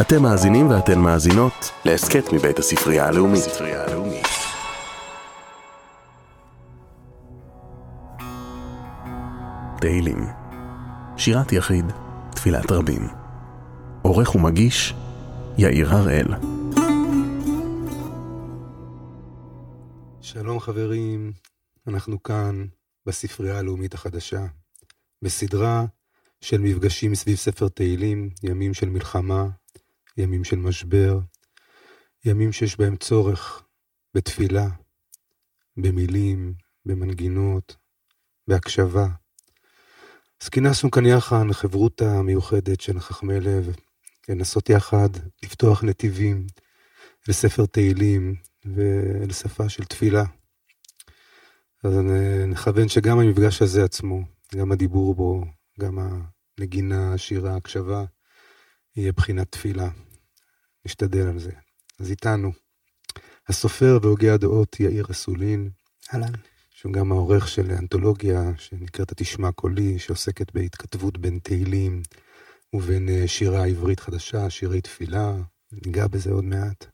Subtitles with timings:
[0.00, 3.40] אתם מאזינים ואתן מאזינות להסכת מבית הספרייה הלאומית.
[3.46, 4.26] הספרייה הלאומית.
[9.80, 10.18] תהילים
[11.16, 11.84] שירת יחיד,
[12.36, 13.08] תפילת רבים.
[14.02, 14.94] עורך ומגיש,
[15.58, 16.26] יאיר הראל.
[20.20, 21.32] שלום חברים,
[21.86, 22.66] אנחנו כאן
[23.06, 24.46] בספרייה הלאומית החדשה,
[25.22, 25.84] בסדרה
[26.40, 29.48] של מפגשים סביב ספר תהילים, ימים של מלחמה,
[30.16, 31.18] ימים של משבר,
[32.24, 33.62] ימים שיש בהם צורך
[34.14, 34.68] בתפילה,
[35.76, 36.54] במילים,
[36.86, 37.76] במנגינות,
[38.48, 39.06] בהקשבה.
[40.42, 43.76] אז כינסנו כאן יחד לחברותה המיוחדת של חכמי לב,
[44.28, 45.08] לנסות יחד
[45.42, 46.46] לפתוח נתיבים
[47.28, 48.34] לספר תהילים
[48.64, 50.24] ולשפה של תפילה.
[51.84, 51.92] אז
[52.48, 54.20] נכוון שגם המפגש הזה עצמו,
[54.54, 55.44] גם הדיבור בו,
[55.80, 55.98] גם
[56.58, 58.04] הנגינה, השירה, ההקשבה,
[58.96, 59.88] יהיה בחינת תפילה.
[60.86, 61.50] נשתדל על זה.
[62.00, 62.52] אז איתנו,
[63.48, 65.70] הסופר והוגה הדעות יאיר אסולין.
[66.14, 66.32] אהלן.
[66.70, 72.02] שהוא גם העורך של אנתולוגיה שנקראת התשמע קולי, שעוסקת בהתכתבות בין תהילים
[72.72, 75.34] ובין אה, שירה עברית חדשה, שירי תפילה,
[75.72, 76.86] ניגע בזה עוד מעט.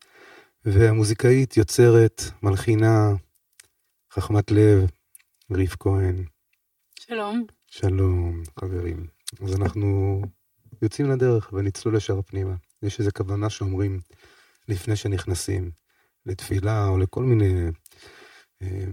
[0.64, 3.10] והמוזיקאית, יוצרת, מלחינה,
[4.12, 4.90] חכמת לב,
[5.50, 6.24] ריף כהן.
[7.00, 7.46] שלום.
[7.66, 9.06] שלום, חברים.
[9.42, 10.20] אז אנחנו
[10.82, 12.54] יוצאים לדרך ונצלול ישר פנימה.
[12.82, 14.00] יש איזו כוונה שאומרים
[14.68, 15.70] לפני שנכנסים
[16.26, 17.70] לתפילה או לכל מיני
[18.62, 18.84] אה,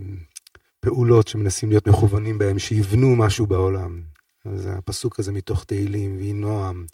[0.80, 4.02] פעולות שמנסים להיות מכוונים בהם, שיבנו משהו בעולם.
[4.46, 6.86] אז הפסוק הזה מתוך תהילים, ויהי נועם,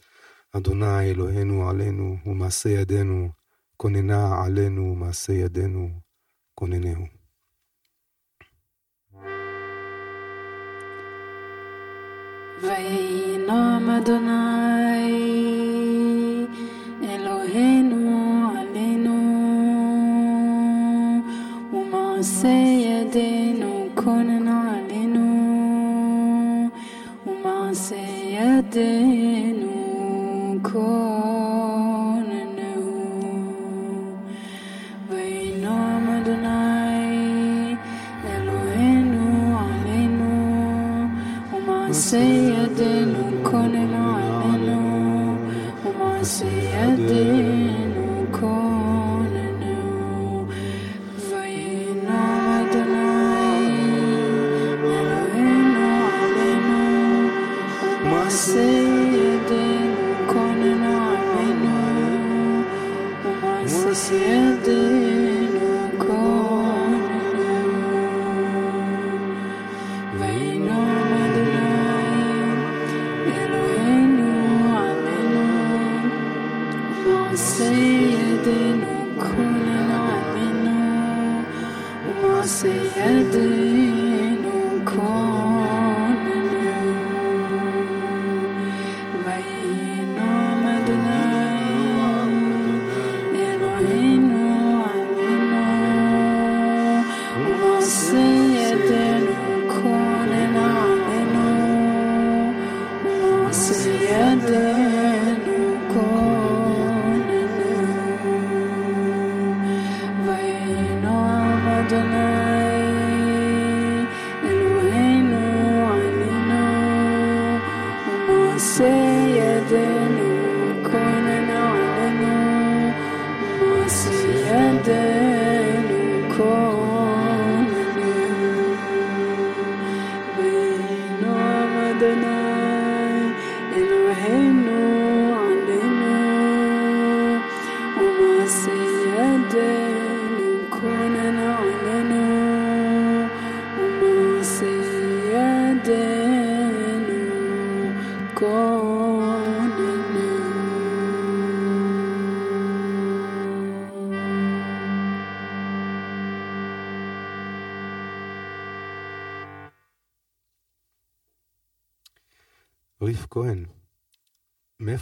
[0.52, 3.30] אדוני אלוהינו עלינו ומעשה ידינו,
[3.78, 5.90] כוננה עלינו ומעשה ידינו,
[6.56, 7.06] כוננהו.
[12.62, 15.83] ויהי נועם אדוני
[17.54, 19.18] אלוהינו עלינו
[21.74, 22.48] ומעשה
[22.88, 25.30] ידינו כונן עלינו
[27.28, 27.96] ומעשה
[28.30, 29.72] ידינו
[30.62, 31.14] כוננו
[35.10, 37.76] ויהי נועם אדוני
[38.26, 39.58] אלוהינו
[77.34, 81.44] ומעשה ידינו כונן עלינו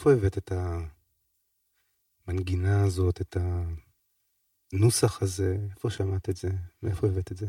[0.01, 0.51] מאיפה הבאת את
[2.27, 3.37] המנגינה הזאת, את
[4.73, 5.57] הנוסח הזה?
[5.75, 6.49] איפה שמעת את זה?
[6.83, 7.45] מאיפה הבאת את זה?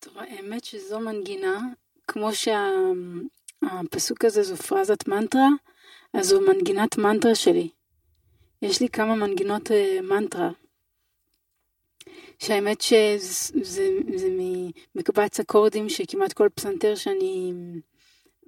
[0.00, 1.60] טוב, האמת שזו מנגינה,
[2.08, 5.48] כמו שהפסוק הזה זו פרזת מנטרה,
[6.14, 7.68] אז זו מנגינת מנטרה שלי.
[8.62, 10.50] יש לי כמה מנגינות אה, מנטרה.
[12.38, 17.52] שהאמת שזה זה, זה ממקבץ אקורדים שכמעט כל פסנתר שאני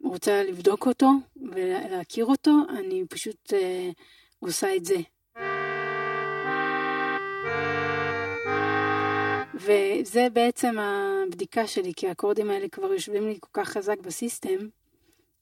[0.04, 1.10] רוצה לבדוק אותו
[1.52, 3.90] ולהכיר אותו, אני פשוט אה,
[4.40, 4.96] עושה את זה.
[9.54, 14.68] וזה בעצם הבדיקה שלי, כי האקורדים האלה כבר יושבים לי כל כך חזק בסיסטם,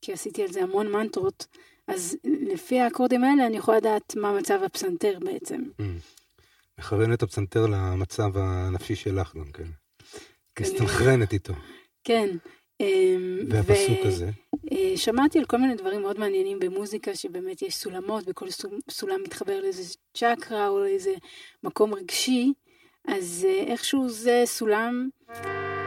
[0.00, 1.46] כי עשיתי על זה המון מנטרות,
[1.88, 5.62] אז לפי האקורדים האלה אני יכולה לדעת מה מצב הפסנתר בעצם.
[5.80, 5.82] Mm.
[6.78, 9.68] מכוון את הפסנתר למצב הנפשי שלך גם כן.
[10.60, 11.54] מסתנכרנת איתו.
[12.04, 12.36] כן.
[12.80, 14.30] אמ, והפסוק הזה?
[14.72, 18.46] אה, שמעתי על כל מיני דברים מאוד מעניינים במוזיקה, שבאמת יש סולמות, וכל
[18.90, 21.14] סולם מתחבר לאיזה צ'קרה או לאיזה
[21.62, 22.52] מקום רגשי,
[23.08, 25.08] אז אה, איכשהו זה סולם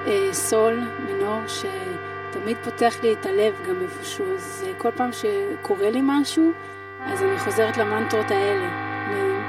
[0.07, 5.99] אה, סול מינור, שתמיד פותח לי את הלב גם איפשהו, אז כל פעם שקורה לי
[6.03, 6.51] משהו,
[6.99, 8.85] אז אני חוזרת למנטרות האלה,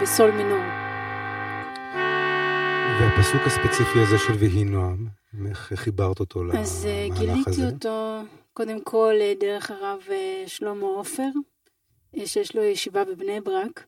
[0.01, 0.76] בסול מינור.
[3.01, 5.07] והפסוק הספציפי הזה של ויהי נועם,
[5.49, 7.07] איך חיברת אותו למהלך הזה?
[7.13, 8.23] אז גיליתי אותו
[8.53, 11.29] קודם כל אה, דרך הרב אה, שלמה עופר,
[12.17, 13.87] אה, שיש לו ישיבה בבני ברק,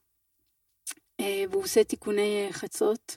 [1.50, 3.16] והוא עושה תיקוני חצות.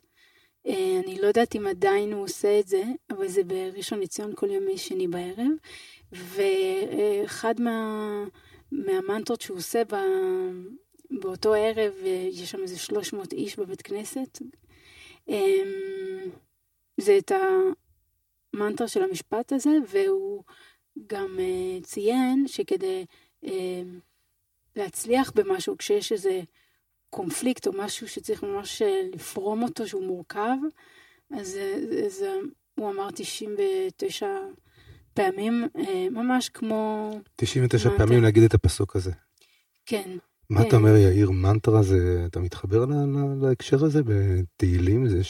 [0.65, 4.77] אני לא יודעת אם עדיין הוא עושה את זה, אבל זה בראשון לציון כל ימי
[4.77, 5.51] שני בערב.
[6.11, 8.23] ואחד מה,
[8.71, 9.95] מהמנטרות שהוא עושה ב,
[11.21, 11.93] באותו ערב,
[12.31, 14.41] יש שם איזה 300 איש בבית כנסת,
[16.97, 17.31] זה את
[18.53, 20.44] המנטרה של המשפט הזה, והוא
[21.07, 23.06] גם אה, ציין שכדי
[23.44, 24.00] אמ,
[24.75, 26.41] להצליח במשהו, כשיש איזה
[27.09, 30.57] קונפליקט או משהו שצריך ממש אה, לפרום אותו, שהוא מורכב,
[31.39, 31.57] אז
[32.07, 32.35] זה,
[32.75, 34.27] הוא אמר 99
[35.13, 37.12] פעמים, אה, ממש כמו...
[37.35, 38.07] 99 מנטרה.
[38.07, 39.12] פעמים להגיד את הפסוק הזה.
[39.85, 40.17] כן.
[40.51, 42.86] מה אתה אומר, יאיר, מנטרה זה, אתה מתחבר
[43.42, 45.07] להקשר הזה בתהילים?
[45.07, 45.21] זה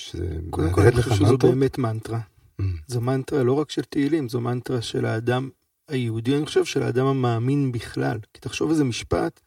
[0.49, 2.19] קודם כל, אני חושב שזו באמת מנטרה.
[2.61, 2.63] Mm.
[2.87, 5.49] זו מנטרה לא רק של תהילים, זו מנטרה של האדם
[5.87, 8.17] היהודי, אני חושב, של האדם המאמין בכלל.
[8.33, 9.39] כי תחשוב איזה משפט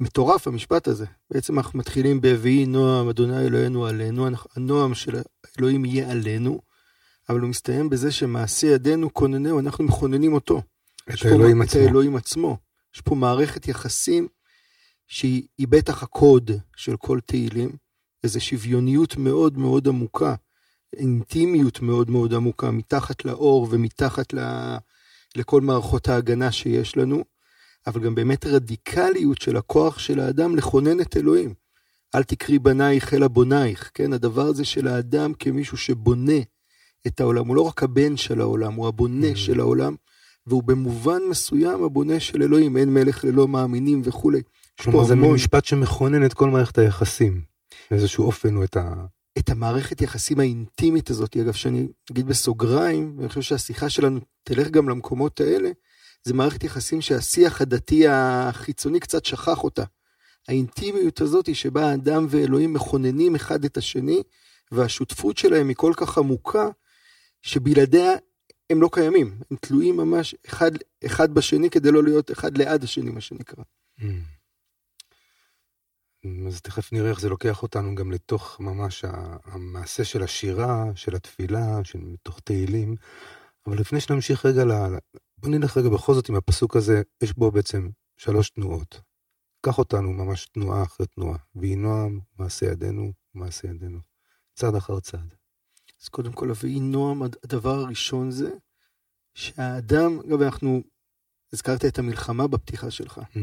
[0.00, 1.06] מטורף, המשפט הזה.
[1.30, 5.20] בעצם אנחנו מתחילים ב"ויהי נועם, אדוני אלוהינו עלינו", הנועם של
[5.58, 6.60] אלוהים יהיה עלינו,
[7.28, 10.62] אבל הוא מסתיים בזה שמעשי ידינו כוננהו, אנחנו מכוננים אותו.
[11.14, 11.80] את האלוהים עצמו.
[11.80, 12.56] את האלוהים עצמו.
[12.94, 14.28] יש פה מערכת יחסים
[15.12, 17.70] שהיא בטח הקוד של כל תהילים,
[18.24, 20.34] איזו שוויוניות מאוד מאוד עמוקה,
[20.96, 24.38] אינטימיות מאוד מאוד עמוקה, מתחת לאור ומתחת ל...
[25.36, 27.24] לכל מערכות ההגנה שיש לנו,
[27.86, 31.54] אבל גם באמת רדיקליות של הכוח של האדם לכונן את אלוהים.
[32.14, 34.12] אל תקרי בנייך אלא בונייך, כן?
[34.12, 36.40] הדבר הזה של האדם כמישהו שבונה
[37.06, 39.36] את העולם, הוא לא רק הבן של העולם, הוא הבונה mm.
[39.36, 39.94] של העולם,
[40.46, 44.42] והוא במובן מסוים הבונה של אלוהים, אין מלך ללא מאמינים וכולי.
[44.80, 45.34] כלומר זה המון...
[45.34, 47.42] משפט שמכונן את כל מערכת היחסים,
[47.90, 48.94] באיזשהו אופן או את ה...
[49.38, 54.88] את המערכת יחסים האינטימית הזאת, אגב, שאני אגיד בסוגריים, ואני חושב שהשיחה שלנו תלך גם
[54.88, 55.70] למקומות האלה,
[56.24, 59.84] זה מערכת יחסים שהשיח הדתי החיצוני קצת שכח אותה.
[60.48, 64.22] האינטימיות הזאת היא שבה האדם ואלוהים מכוננים אחד את השני,
[64.72, 66.68] והשותפות שלהם היא כל כך עמוקה,
[67.42, 68.12] שבלעדיה
[68.70, 69.38] הם לא קיימים.
[69.50, 70.70] הם תלויים ממש אחד,
[71.06, 73.64] אחד בשני כדי לא להיות אחד ליד השני, מה שנקרא.
[74.00, 74.04] Mm.
[76.46, 79.04] אז תכף נראה איך זה לוקח אותנו גם לתוך ממש
[79.44, 82.96] המעשה של השירה, של התפילה, של מתוך תהילים.
[83.66, 84.70] אבל לפני שנמשיך רגע, ל...
[85.38, 89.00] בוא נלך רגע בכל זאת עם הפסוק הזה, יש בו בעצם שלוש תנועות.
[89.60, 91.38] קח אותנו ממש תנועה אחרי תנועה.
[91.54, 93.98] ויהי נועם, מעשה ידינו, מעשה ידינו.
[94.54, 95.34] צעד אחר צעד.
[96.02, 98.50] אז קודם כל, ויהי נועם, הדבר הראשון זה
[99.34, 100.82] שהאדם, אגב, אנחנו,
[101.52, 103.18] הזכרת את המלחמה בפתיחה שלך.
[103.18, 103.38] Mm.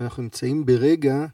[0.00, 1.26] אנחנו נמצאים ברגע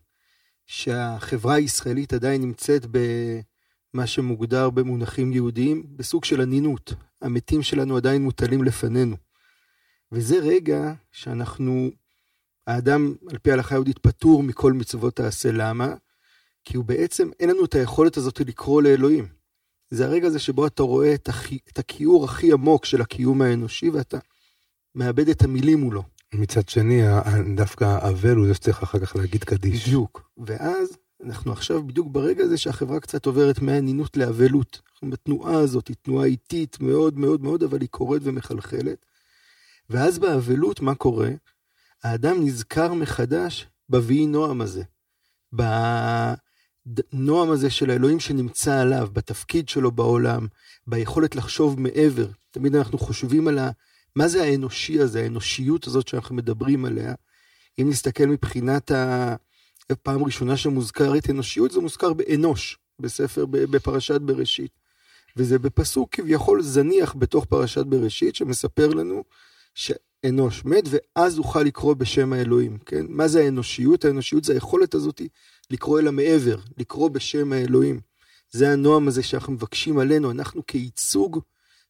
[0.72, 6.94] שהחברה הישראלית עדיין נמצאת במה שמוגדר במונחים יהודיים, בסוג של אנינות.
[7.22, 9.16] המתים שלנו עדיין מוטלים לפנינו.
[10.12, 11.90] וזה רגע שאנחנו,
[12.66, 15.52] האדם על פי ההלכה היהודית פטור מכל מצוות תעשה.
[15.52, 15.94] למה?
[16.64, 19.28] כי הוא בעצם, אין לנו את היכולת הזאת לקרוא לאלוהים.
[19.90, 23.90] זה הרגע הזה שבו אתה רואה את, הכי, את הכיעור הכי עמוק של הקיום האנושי
[23.90, 24.18] ואתה
[24.94, 26.02] מאבד את המילים מולו.
[26.34, 27.02] מצד שני,
[27.56, 29.88] דווקא האבל הוא זה שצריך אחר כך להגיד קדיש.
[29.88, 30.30] בדיוק.
[30.46, 30.88] ואז
[31.24, 34.80] אנחנו עכשיו בדיוק ברגע הזה שהחברה קצת עוברת מהנינות לאבלות.
[34.92, 39.06] אנחנו בתנועה הזאת, היא תנועה איטית מאוד מאוד מאוד, אבל היא קורית ומחלחלת.
[39.90, 41.30] ואז באבלות, מה קורה?
[42.04, 44.82] האדם נזכר מחדש ב"ויהי נועם" הזה.
[45.52, 50.46] בנועם הזה של האלוהים שנמצא עליו, בתפקיד שלו בעולם,
[50.86, 52.26] ביכולת לחשוב מעבר.
[52.50, 53.70] תמיד אנחנו חושבים על ה...
[54.16, 57.14] מה זה האנושי הזה, האנושיות הזאת שאנחנו מדברים עליה?
[57.80, 58.90] אם נסתכל מבחינת
[59.90, 64.70] הפעם הראשונה שמוזכרת אנושיות, זה מוזכר באנוש, בספר, בפרשת בראשית.
[65.36, 69.24] וזה בפסוק כביכול זניח בתוך פרשת בראשית, שמספר לנו
[69.74, 69.92] ש...
[70.26, 73.06] אנוש מת, ואז אוכל לקרוא בשם האלוהים, כן?
[73.08, 74.04] מה זה האנושיות?
[74.04, 75.22] האנושיות זה היכולת הזאת
[75.70, 78.00] לקרוא אל המעבר, לקרוא בשם האלוהים.
[78.50, 81.40] זה הנועם הזה שאנחנו מבקשים עלינו, אנחנו כייצוג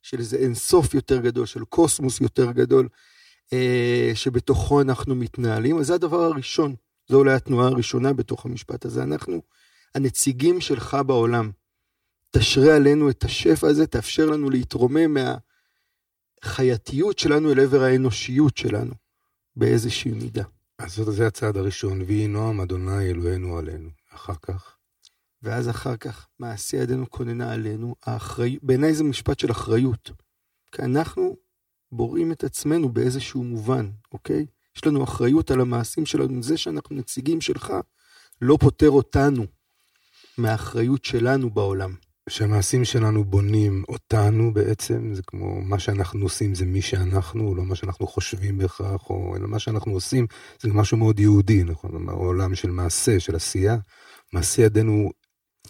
[0.02, 2.88] של איזה אינסוף יותר גדול, של קוסמוס יותר גדול,
[3.52, 5.78] אה, שבתוכו אנחנו מתנהלים.
[5.78, 6.74] אז זה הדבר הראשון,
[7.08, 9.02] זו אולי התנועה הראשונה בתוך המשפט הזה.
[9.02, 9.42] אנחנו
[9.94, 11.50] הנציגים שלך בעולם.
[12.30, 15.16] תשרה עלינו את השפע הזה, תאפשר לנו להתרומם
[16.44, 18.94] מהחייתיות שלנו אל עבר האנושיות שלנו,
[19.56, 20.44] באיזושהי מידה.
[20.78, 23.88] אז זה הצעד הראשון, ויהי נועם אדוני אלוהינו עלינו.
[24.14, 24.76] אחר כך?
[25.42, 28.58] ואז אחר כך, מעשי ידינו כוננה עלינו, האחרי...
[28.62, 30.10] בעיניי זה משפט של אחריות.
[30.72, 31.36] כי אנחנו
[31.92, 34.46] בוראים את עצמנו באיזשהו מובן, אוקיי?
[34.76, 37.72] יש לנו אחריות על המעשים שלנו, זה שאנחנו נציגים שלך
[38.40, 39.46] לא פוטר אותנו
[40.38, 41.94] מהאחריות שלנו בעולם.
[42.28, 47.74] שהמעשים שלנו בונים אותנו בעצם, זה כמו מה שאנחנו עושים זה מי שאנחנו, לא מה
[47.74, 50.26] שאנחנו חושבים בהכרח, או אלא מה שאנחנו עושים
[50.60, 52.08] זה משהו מאוד יהודי, נכון?
[52.08, 53.76] העולם של מעשה, של עשייה.
[54.32, 55.10] מעשה ידינו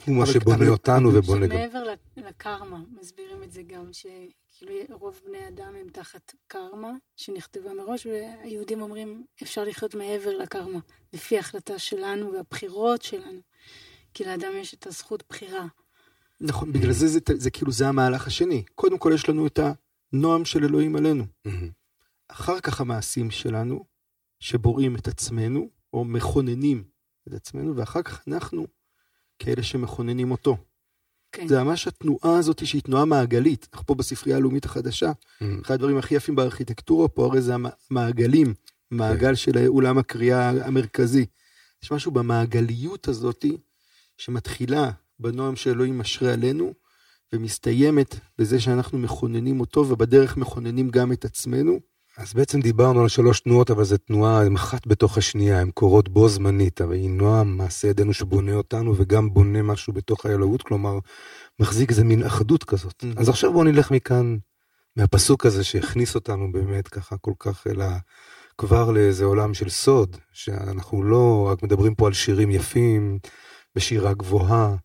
[0.06, 1.56] הוא מה שבונה אותנו ובונה גם.
[1.56, 8.06] שמעבר לקרמה, מסבירים את זה גם, שכאילו רוב בני אדם הם תחת קרמה שנכתבה מראש,
[8.06, 10.78] והיהודים אומרים אפשר לחיות מעבר לקרמה,
[11.12, 13.40] לפי ההחלטה שלנו והבחירות שלנו.
[14.14, 15.66] כי לאדם יש את הזכות בחירה.
[16.40, 18.64] נכון, בגלל זה זה, זה, זה כאילו זה המהלך השני.
[18.74, 19.58] קודם כל יש לנו את
[20.12, 21.24] הנועם של אלוהים עלינו.
[22.28, 23.84] אחר כך המעשים שלנו,
[24.40, 26.84] שבוראים את עצמנו, או מכוננים
[27.28, 28.66] את עצמנו, ואחר כך אנחנו
[29.44, 30.56] כאלה שמכוננים אותו.
[31.32, 31.48] כן.
[31.48, 33.68] זה ממש התנועה הזאת שהיא תנועה מעגלית.
[33.72, 35.44] אנחנו פה בספרייה הלאומית החדשה, mm.
[35.62, 37.52] אחד הדברים הכי יפים בארכיטקטורה פה, הרי זה
[37.90, 38.54] המעגלים,
[38.90, 39.36] מעגל כן.
[39.36, 41.26] של אולם הקריאה המרכזי.
[41.82, 43.56] יש משהו במעגליות הזאתי,
[44.18, 46.74] שמתחילה בנועם שאלוהים משרה עלינו,
[47.32, 51.80] ומסתיימת בזה שאנחנו מכוננים אותו, ובדרך מכוננים גם את עצמנו.
[52.18, 56.08] אז בעצם דיברנו על שלוש תנועות, אבל זו תנועה, הן אחת בתוך השנייה, הן קורות
[56.08, 60.98] בו זמנית, אבל היא נועם מעשה ידינו שבונה אותנו, וגם בונה משהו בתוך האלוהות, כלומר,
[61.60, 63.04] מחזיק איזה מין אחדות כזאת.
[63.04, 63.20] Mm-hmm.
[63.20, 64.36] אז עכשיו בואו נלך מכאן,
[64.96, 67.86] מהפסוק הזה שהכניס אותנו באמת ככה כל כך אלא
[68.58, 73.18] כבר לאיזה עולם של סוד, שאנחנו לא רק מדברים פה על שירים יפים,
[73.74, 74.76] בשירה גבוהה,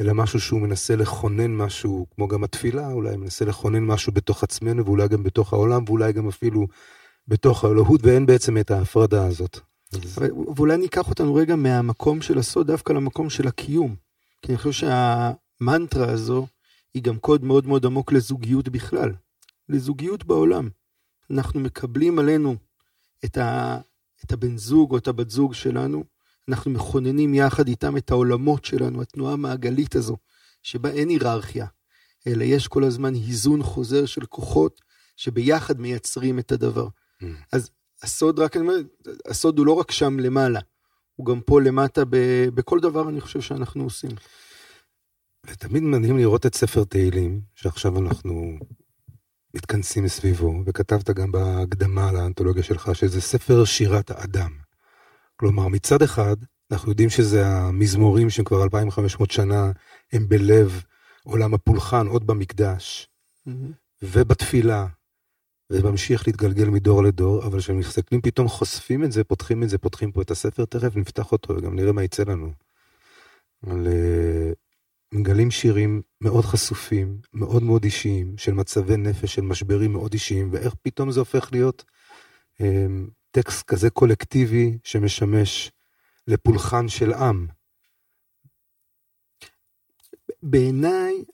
[0.00, 4.84] אלא משהו שהוא מנסה לכונן משהו, כמו גם התפילה, אולי מנסה לכונן משהו בתוך עצמנו,
[4.84, 6.66] ואולי גם בתוך העולם, ואולי גם אפילו
[7.28, 9.58] בתוך האלוהות, ואין בעצם את ההפרדה הזאת.
[10.56, 13.96] ואולי ניקח אותנו רגע מהמקום של הסוד דווקא למקום של הקיום.
[14.42, 14.86] כי אני חושב
[15.60, 16.46] שהמנטרה הזו
[16.94, 19.12] היא גם קוד מאוד מאוד עמוק לזוגיות בכלל,
[19.68, 20.68] לזוגיות בעולם.
[21.30, 22.56] אנחנו מקבלים עלינו
[23.24, 23.78] את, ה,
[24.24, 26.04] את הבן זוג או את הבת זוג שלנו,
[26.48, 30.16] אנחנו מכוננים יחד איתם את העולמות שלנו, התנועה המעגלית הזו,
[30.62, 31.66] שבה אין היררכיה,
[32.26, 34.80] אלא יש כל הזמן היזון חוזר של כוחות
[35.16, 36.88] שביחד מייצרים את הדבר.
[36.88, 37.26] Mm.
[37.52, 37.70] אז
[38.02, 38.76] הסוד, רק אני אומר,
[39.26, 40.60] הסוד הוא לא רק שם למעלה,
[41.16, 42.16] הוא גם פה למטה ב,
[42.54, 44.10] בכל דבר אני חושב שאנחנו עושים.
[45.46, 48.58] ותמיד מדהים לראות את ספר תהילים, שעכשיו אנחנו
[49.54, 54.67] מתכנסים סביבו, וכתבת גם בהקדמה לאנתולוגיה שלך, שזה ספר שירת האדם.
[55.40, 56.36] כלומר, מצד אחד,
[56.72, 59.72] אנחנו יודעים שזה המזמורים שהם כבר 2,500 שנה,
[60.12, 60.82] הם בלב
[61.22, 63.08] עולם הפולחן, עוד במקדש,
[63.48, 63.50] mm-hmm.
[64.02, 64.86] ובתפילה,
[65.72, 70.12] וממשיך להתגלגל מדור לדור, אבל כשהם מסתכלים פתאום חושפים את זה, פותחים את זה, פותחים
[70.12, 72.52] פה את הספר, תכף נפתח אותו וגם נראה מה יצא לנו.
[73.66, 74.54] אבל uh,
[75.12, 80.74] מגלים שירים מאוד חשופים, מאוד מאוד אישיים, של מצבי נפש, של משברים מאוד אישיים, ואיך
[80.82, 81.84] פתאום זה הופך להיות
[82.54, 82.62] um,
[83.30, 85.72] טקסט כזה קולקטיבי שמשמש
[86.26, 87.46] לפולחן של עם.
[90.42, 91.24] בעיניי,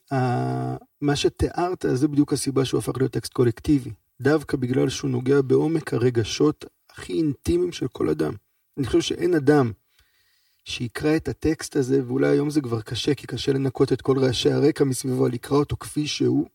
[1.01, 3.91] מה שתיארת, זה בדיוק הסיבה שהוא הפך להיות טקסט קולקטיבי.
[4.21, 8.35] דווקא בגלל שהוא נוגע בעומק הרגשות הכי אינטימיים של כל אדם.
[8.79, 9.73] אני חושב שאין אדם
[10.65, 14.53] שיקרא את הטקסט הזה, ואולי היום זה כבר קשה, כי קשה לנקות את כל רעשי
[14.53, 16.47] הרקע מסביבו, לקרוא אותו כפי שהוא,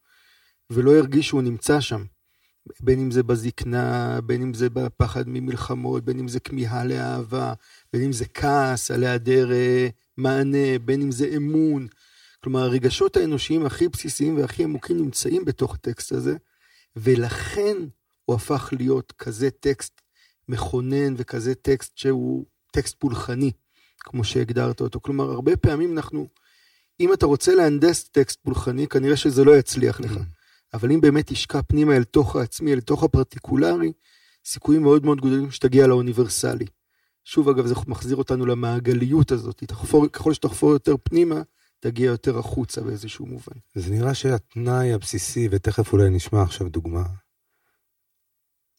[0.70, 2.04] ולא ירגיש שהוא נמצא שם.
[2.80, 7.54] בין אם זה בזקנה, בין אם זה בפחד ממלחמות, בין אם זה כמיהה לאהבה,
[7.94, 11.88] בין אם זה כעס על היעדר אה, מענה, בין אם זה אמון.
[12.44, 16.36] כלומר, הרגשות האנושיים הכי בסיסיים והכי עמוקים נמצאים בתוך הטקסט הזה,
[16.96, 17.78] ולכן
[18.26, 20.02] הוא הפך להיות כזה טקסט
[20.50, 23.52] מכונן וכזה טקסט שהוא טקסט פולחני,
[24.00, 25.00] כמו שהגדרת אותו.
[25.02, 26.28] כלומר, הרבה פעמים אנחנו,
[27.00, 30.12] אם אתה רוצה להנדס טקסט פולחני, כנראה שזה לא יצליח לך.
[30.74, 33.92] אבל אם באמת תשקע פנימה אל תוך העצמי, אל תוך הפרטיקולרי,
[34.46, 36.66] סיכויים מאוד מאוד גדולים שתגיע לאוניברסלי.
[37.24, 39.64] שוב, אגב, זה מחזיר אותנו למעגליות הזאת.
[39.64, 41.42] תחפור, ככל שתחפור יותר פנימה,
[41.80, 43.60] תגיע יותר החוצה באיזשהו מובן.
[43.76, 47.04] זה נראה שהתנאי הבסיסי, ותכף אולי נשמע עכשיו דוגמה,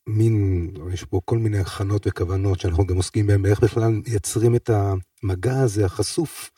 [0.06, 4.70] מין, יש פה כל מיני הכנות וכוונות שאנחנו גם עוסקים בהן, איך בכלל מייצרים את
[4.70, 6.50] המגע הזה החשוף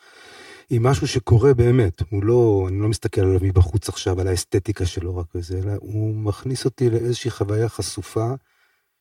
[0.71, 2.03] עם משהו שקורה באמת.
[2.11, 6.15] הוא לא, אני לא מסתכל עליו מבחוץ עכשיו, על האסתטיקה שלו רק וזה, אלא הוא
[6.15, 8.35] מכניס אותי לאיזושהי חוויה חשופה,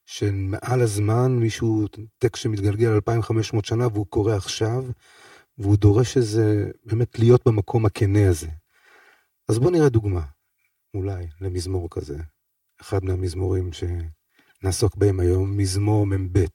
[0.06, 1.88] שמעל הזמן מישהו,
[2.18, 4.86] טקסט שמתגלגל 2500 שנה והוא קורא עכשיו,
[5.58, 8.48] והוא דורש איזה, באמת להיות במקום הכנה הזה.
[9.48, 10.22] אז בוא נראה דוגמה,
[10.94, 12.18] אולי, למזמור כזה.
[12.82, 16.46] אחד מהמזמורים שנעסוק בהם היום, מזמור מ"ב.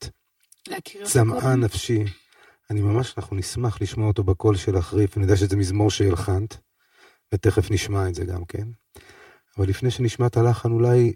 [1.04, 1.56] צמאה?
[1.56, 2.04] נפשי.
[2.70, 6.56] אני ממש, אנחנו נשמח לשמוע אותו בקול שלך, ריף, אני יודע שזה מזמור שהלחנת,
[7.34, 8.68] ותכף נשמע את זה גם כן.
[9.58, 11.12] אבל לפני שנשמע את הלחן, אולי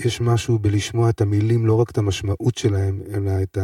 [0.00, 3.58] יש משהו בלשמוע את המילים, לא רק את המשמעות שלהם, אלא את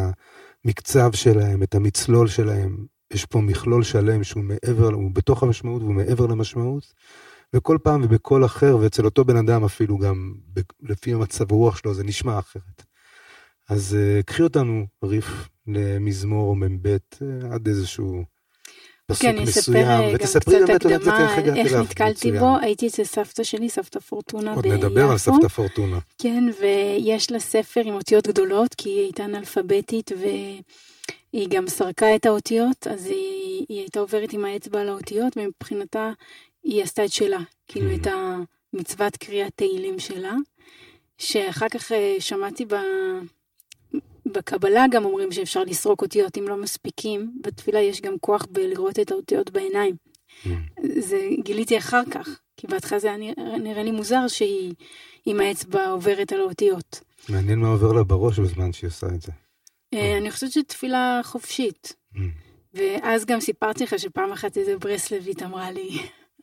[0.64, 2.87] המקצב שלהם, את המצלול שלהם.
[3.12, 6.94] יש פה מכלול שלם שהוא מעבר, הוא בתוך המשמעות והוא מעבר למשמעות.
[7.54, 10.35] וכל פעם ובקול אחר, ואצל אותו בן אדם אפילו גם,
[10.82, 12.85] לפי המצב רוח שלו, זה נשמע אחרת.
[13.68, 18.24] אז uh, קחי אותנו, ריף, למזמור מ"ב, uh, עד איזשהו
[19.10, 21.72] פסוק כן, אני אספר מסוים, אה, גם קצת הקדמה איך.
[21.72, 22.32] נתקלתי.
[22.32, 22.56] בו.
[22.62, 24.76] הייתי אצל סבתא שלי, סבתא פורטונה עוד ביפו.
[24.76, 25.98] נדבר על סבתא פורטונה.
[26.18, 32.26] כן, ויש לה ספר עם אותיות גדולות, כי היא הייתה אנאלפביתית והיא גם סרקה את
[32.26, 36.12] האותיות, אז היא, היא הייתה עוברת עם האצבע על האותיות, ומבחינתה
[36.64, 37.94] היא עשתה את שלה, כאילו Mhm.
[38.00, 38.06] את
[38.74, 40.34] המצוות קריאת תהילים שלה,
[41.18, 42.74] שאחר כך אה, שמעתי ב...
[44.26, 49.10] בקבלה גם אומרים שאפשר לסרוק אותיות אם לא מספיקים, בתפילה יש גם כוח בלראות את
[49.10, 49.96] האותיות בעיניים.
[50.98, 53.16] זה גיליתי אחר כך, כי בהתחלה זה היה
[53.58, 54.74] נראה, לי מוזר שהיא
[55.26, 57.00] עם האצבע עוברת על האותיות.
[57.28, 59.32] מעניין מה עובר לה בראש בזמן שהיא עושה את זה.
[59.94, 61.94] אה, אני חושבת שתפילה חופשית.
[62.14, 62.18] Mm.
[62.74, 65.98] ואז גם סיפרתי לך שפעם אחת איזה ברסלבית אמרה לי,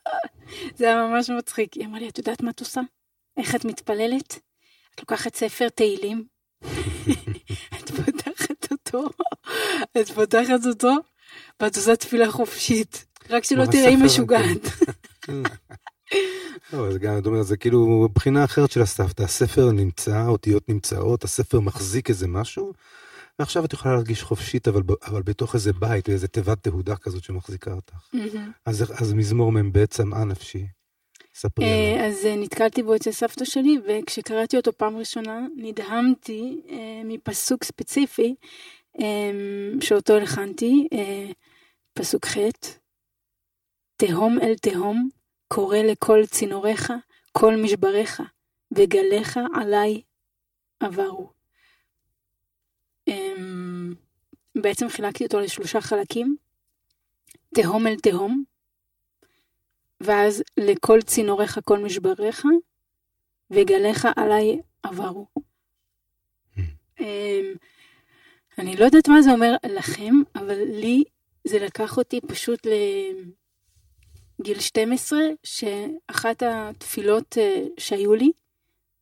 [0.77, 2.81] זה היה ממש מצחיק, היא אמרה לי, את יודעת מה את עושה?
[3.37, 4.39] איך את מתפללת?
[4.95, 6.23] את לוקחת ספר תהילים,
[7.79, 9.09] את פותחת אותו,
[10.01, 10.95] את פותחת אותו,
[11.61, 13.05] ואת עושה תפילה חופשית.
[13.29, 14.67] רק שלא תראי משוגעת.
[16.73, 19.23] לא, זה גם, זאת אומרת, זה כאילו בחינה אחרת של הסבתא.
[19.23, 22.73] הספר נמצא, האותיות נמצאות, הספר מחזיק איזה משהו,
[23.39, 27.73] ועכשיו את יכולה להרגיש חופשית, אבל, אבל בתוך איזה בית, איזה תיבת תהודה כזאת שמחזיקה
[27.73, 27.95] אותך.
[28.65, 30.67] אז, אז מזמור מ"ב, צמאה נפשי.
[31.37, 31.73] ספרי לנו.
[31.73, 37.63] אה, אז אה, נתקלתי בו אצל סבתא שלי, וכשקראתי אותו פעם ראשונה, נדהמתי אה, מפסוק
[37.63, 38.35] ספציפי
[39.81, 40.87] שאותו הלחנתי,
[41.93, 42.37] פסוק ח',
[43.95, 45.09] תהום אל תהום,
[45.47, 46.93] קורא לכל צינוריך,
[47.31, 48.21] כל משבריך,
[48.71, 50.01] וגליך עליי
[50.79, 51.29] עברו.
[54.55, 56.35] בעצם חילקתי אותו לשלושה חלקים,
[57.55, 58.43] תהום אל תהום,
[60.01, 62.45] ואז לכל צינוריך כל משבריך,
[63.51, 65.25] וגליך עליי עברו.
[66.99, 67.53] אמ,
[68.57, 71.03] אני לא יודעת מה זה אומר לכם, אבל לי
[71.47, 72.67] זה לקח אותי פשוט
[74.39, 78.31] לגיל 12, שאחת התפילות אה, שהיו לי,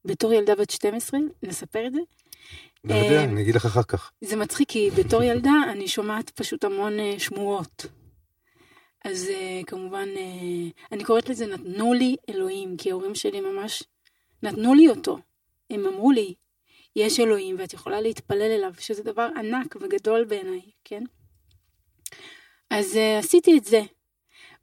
[0.05, 1.99] בתור ילדה בת 12, נספר את זה?
[2.83, 4.11] לא יודע, אה, אני אגיד לך אחר כך.
[4.21, 7.85] זה מצחיק, כי בתור ילדה אני שומעת פשוט המון אה, שמועות.
[9.05, 13.83] אז אה, כמובן, אה, אני קוראת לזה נתנו לי אלוהים, כי ההורים שלי ממש
[14.43, 15.19] נתנו לי אותו.
[15.69, 16.33] הם אמרו לי,
[16.95, 21.03] יש אלוהים ואת יכולה להתפלל אליו, שזה דבר ענק וגדול בעיניי, כן?
[22.69, 23.81] אז אה, עשיתי את זה,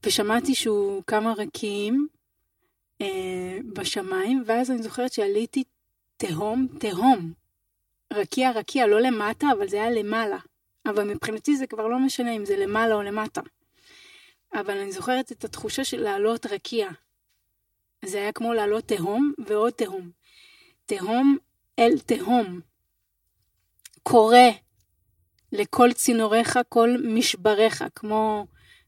[0.06, 2.06] ושמעתי שהוא כמה רקיעים
[3.00, 5.64] אה, בשמיים, ואז אני זוכרת שעליתי
[6.16, 7.32] תהום, תהום.
[8.12, 10.38] רקיע רקיע, לא למטה, אבל זה היה למעלה.
[10.86, 13.40] אבל מבחינתי זה כבר לא משנה אם זה למעלה או למטה.
[14.54, 16.88] אבל אני זוכרת את התחושה של לעלות רקיע.
[18.04, 20.10] זה היה כמו לעלות תהום ועוד תהום.
[20.86, 21.36] תהום
[21.78, 22.60] אל תהום.
[24.02, 24.38] קורא
[25.52, 28.46] לכל צינוריך, כל משבריך, כמו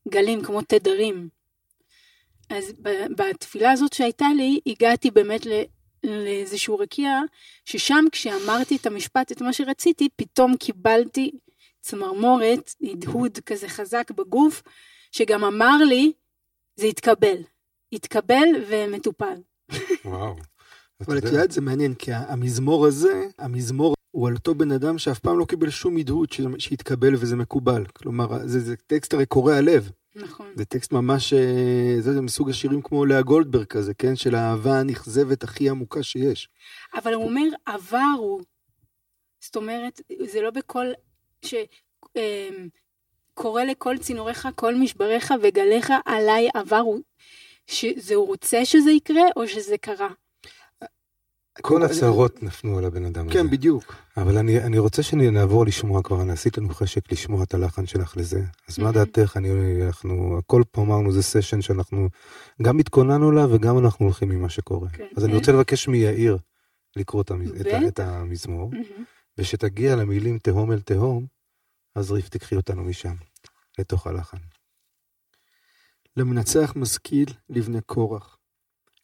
[0.09, 1.29] גלים, כמו תדרים.
[2.51, 2.73] אז
[3.17, 5.47] בתפילה הזאת שהייתה לי, הגעתי באמת
[6.05, 7.21] לאיזשהו רקיע,
[7.65, 11.31] ששם כשאמרתי את המשפט, את מה שרציתי, פתאום קיבלתי
[11.81, 14.63] צמרמורת, הדהוד כזה חזק בגוף,
[15.15, 16.13] שגם אמר לי,
[16.77, 17.37] זה יתקבל.
[17.93, 19.35] יתקבל ומטופל.
[20.05, 20.37] וואו.
[21.01, 24.99] אבל את יודע, יודעת, זה מעניין, כי המזמור הזה, המזמור הוא על אותו בן אדם
[24.99, 27.87] שאף פעם לא קיבל שום הדהוד שהתקבל וזה מקובל.
[27.87, 29.91] כלומר, זה, זה טקסט הרי קורע לב.
[30.15, 30.47] נכון.
[30.55, 34.17] זה טקסט ממש, אה, זה, זה מסוג השירים כמו לאה גולדברג כזה, כן?
[34.17, 36.49] של האהבה הנכזבת הכי עמוקה שיש.
[36.95, 38.43] אבל הוא אומר, עבר הוא.
[39.41, 40.87] זאת אומרת, זה לא בכל...
[41.45, 41.55] ש...
[43.35, 46.99] קורא לכל צינוריך, כל משבריך וגליך עליי עברו.
[47.67, 50.09] שזה הוא רוצה שזה יקרה או שזה קרה?
[51.63, 53.35] כל הצרות נפנו על הבן אדם הזה.
[53.35, 53.95] כן, בדיוק.
[54.17, 58.17] אבל אני, אני רוצה שנעבור לשמוע כבר, אני עשית לנו חשק לשמוע את הלחן שלך
[58.17, 58.43] לזה.
[58.69, 58.93] אז מה.
[58.93, 59.37] דעתך?
[59.37, 59.51] אני,
[59.87, 62.09] אנחנו, הכל פה אמרנו, זה סשן שאנחנו
[62.63, 64.89] גם התכוננו לה וגם אנחנו הולכים ממה שקורה.
[64.89, 65.07] כן.
[65.17, 66.39] אז אני רוצה לבקש מיאיר
[66.97, 67.51] לקרוא את, המז...
[67.61, 68.01] את, את.
[68.01, 68.71] המזמור.
[69.39, 71.27] ושתגיע למילים תהום אל תהום,
[71.95, 73.15] אז ריף תקחי אותנו משם,
[73.79, 74.39] לתוך הלחן.
[76.17, 78.39] למנצח משכיל לבני קורח.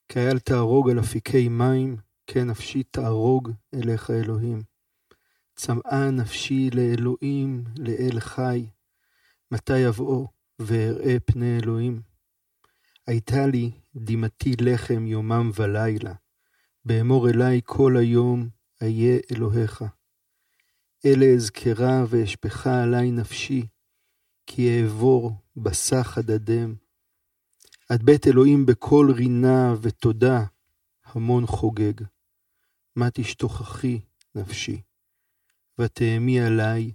[0.09, 4.63] כאייל תהרוג על אפיקי מים, כן נפשי תהרוג אליך אלוהים.
[5.57, 8.67] צמאה נפשי לאלוהים, לאל חי,
[9.51, 12.03] מתי יבואו ואראה פני אלוהים.
[13.07, 16.15] הייתה לי דמעתי לחם יומם ולילה,
[16.85, 18.49] באמור אלי כל היום
[18.83, 19.85] איה אלוהיך.
[21.07, 23.67] אלה אזכרה ואשפכה עלי נפשי,
[24.47, 26.75] כי אעבור בסח אדדם.
[27.89, 30.45] עד בית אלוהים בקול רינה ותודה,
[31.05, 31.93] המון חוגג.
[32.97, 34.01] מה תשתוכחי
[34.35, 34.81] נפשי?
[35.79, 36.93] ותהמי עלי,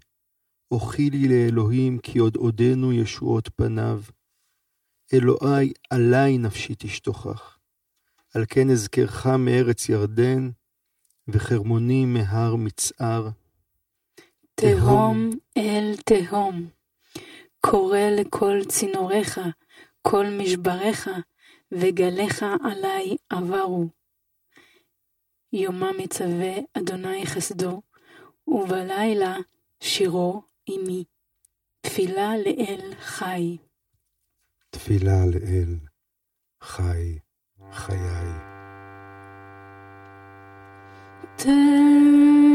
[0.72, 4.02] אוכילי לאלוהים כי עוד עודנו ישועות פניו.
[5.14, 7.60] אלוהי עלי נפשי תשתוכח.
[8.36, 10.50] על כן אזכרך מארץ ירדן,
[11.28, 13.30] וחרמוני מהר מצער.
[14.66, 16.70] תהום אל תהום,
[17.60, 19.40] קורא לכל צינוריך,
[20.02, 21.10] כל משבריך,
[21.72, 23.88] וגליך עלי עברו.
[25.54, 27.82] יומם יצווה אדוני חסדו,
[28.48, 29.38] ובלילה
[29.80, 31.04] שירו עמי.
[31.82, 33.58] תפילה לאל חי.
[34.70, 35.76] תפילה לאל,
[36.64, 37.20] חי,
[37.72, 38.56] חיי.
[41.38, 42.55] דמעתי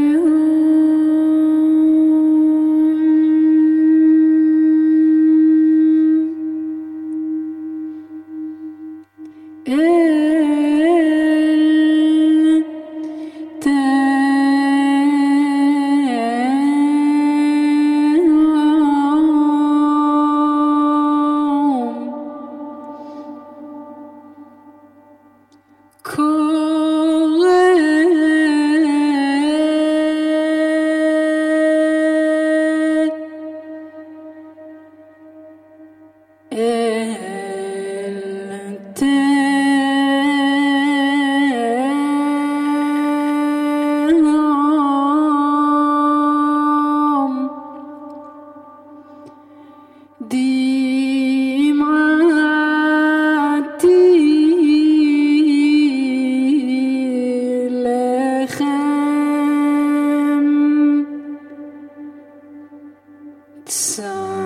[63.71, 64.40] צמאה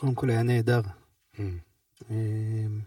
[0.00, 0.80] קודם כל היה נהדר.
[1.36, 1.40] Mm.
[2.10, 2.80] אמ,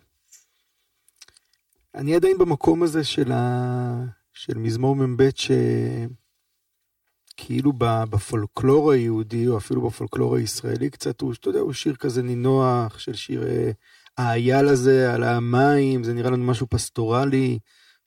[1.95, 4.05] אני עדיין במקום הזה של, ה...
[4.33, 5.29] של מזמור מ"ב,
[7.35, 7.73] שכאילו
[8.09, 13.13] בפולקלור היהודי, או אפילו בפולקלור הישראלי קצת, הוא, אתה יודע, הוא שיר כזה נינוח, של
[13.13, 13.71] שיר אה,
[14.17, 17.59] האייל הזה על המים, זה נראה לנו משהו פסטורלי,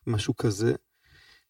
[0.07, 0.75] משהו כזה.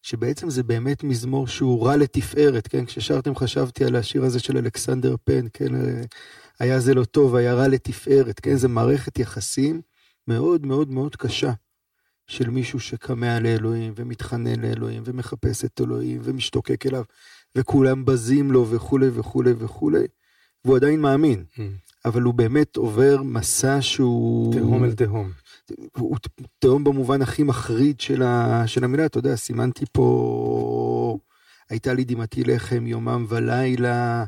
[0.01, 2.85] שבעצם זה באמת מזמור שהוא רע לתפארת, כן?
[2.85, 5.75] כששרתם חשבתי על השיר הזה של אלכסנדר פן, כן?
[6.59, 8.55] היה זה לא טוב, היה רע לתפארת, כן?
[8.55, 9.81] זה מערכת יחסים
[10.27, 11.51] מאוד מאוד מאוד קשה
[12.27, 17.03] של מישהו שכמה לאלוהים ומתחנן לאלוהים ומחפש את אלוהים ומשתוקק אליו
[17.55, 20.03] וכולם בזים לו וכולי וכולי וכולי,
[20.65, 21.59] והוא עדיין מאמין, Mm.
[22.05, 24.53] אבל הוא באמת עובר מסע שהוא...
[24.53, 25.31] תהום אל תהום.
[25.97, 26.17] הוא
[26.59, 31.17] תהום במובן הכי מחריד של, ה, של המילה, אתה יודע, סימנתי פה,
[31.69, 34.25] הייתה לי דמעתי לחם יומם ולילה,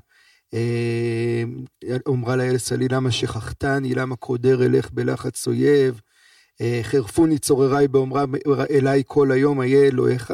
[2.06, 6.02] אומרה לאל סלי למה שכחתני, למה קודר אלך בלחץ אויב,
[6.62, 8.24] אה, חרפוני צורריי באומרה
[8.70, 10.34] אליי כל היום איה אלוהיך.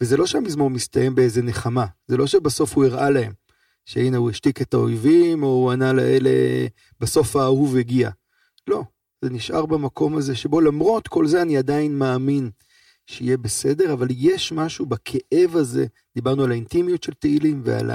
[0.00, 3.32] וזה לא שהמזמור מסתיים באיזה נחמה, זה לא שבסוף הוא הראה להם,
[3.86, 6.30] שהנה הוא השתיק את האויבים, או הוא ענה לאלה,
[7.00, 8.10] בסוף האהוב הגיע.
[8.68, 8.82] לא,
[9.22, 12.50] זה נשאר במקום הזה שבו למרות כל זה אני עדיין מאמין
[13.06, 17.90] שיהיה בסדר, אבל יש משהו בכאב הזה, דיברנו על האינטימיות של תהילים ועל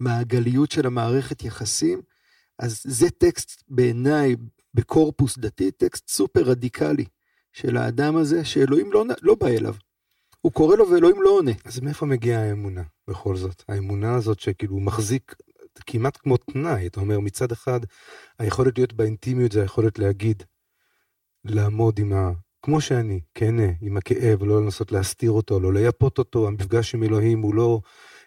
[0.00, 2.02] המעגליות של המערכת יחסים,
[2.58, 4.36] אז זה טקסט בעיניי
[4.74, 7.04] בקורפוס דתי, טקסט סופר רדיקלי
[7.52, 9.74] של האדם הזה, שאלוהים לא, לא בא אליו.
[10.40, 11.52] הוא קורא לו ואלוהים לא עונה.
[11.64, 13.62] אז מאיפה מגיעה האמונה בכל זאת?
[13.68, 15.34] האמונה הזאת שכאילו מחזיק
[15.86, 17.80] כמעט כמו תנאי, אתה אומר מצד אחד
[18.38, 20.42] היכולת להיות באינטימיות זה היכולת להגיד,
[21.44, 22.32] לעמוד עם ה...
[22.62, 27.42] כמו שאני, כן, עם הכאב, לא לנסות להסתיר אותו, לא לייפות אותו, המפגש עם אלוהים
[27.42, 27.80] הוא לא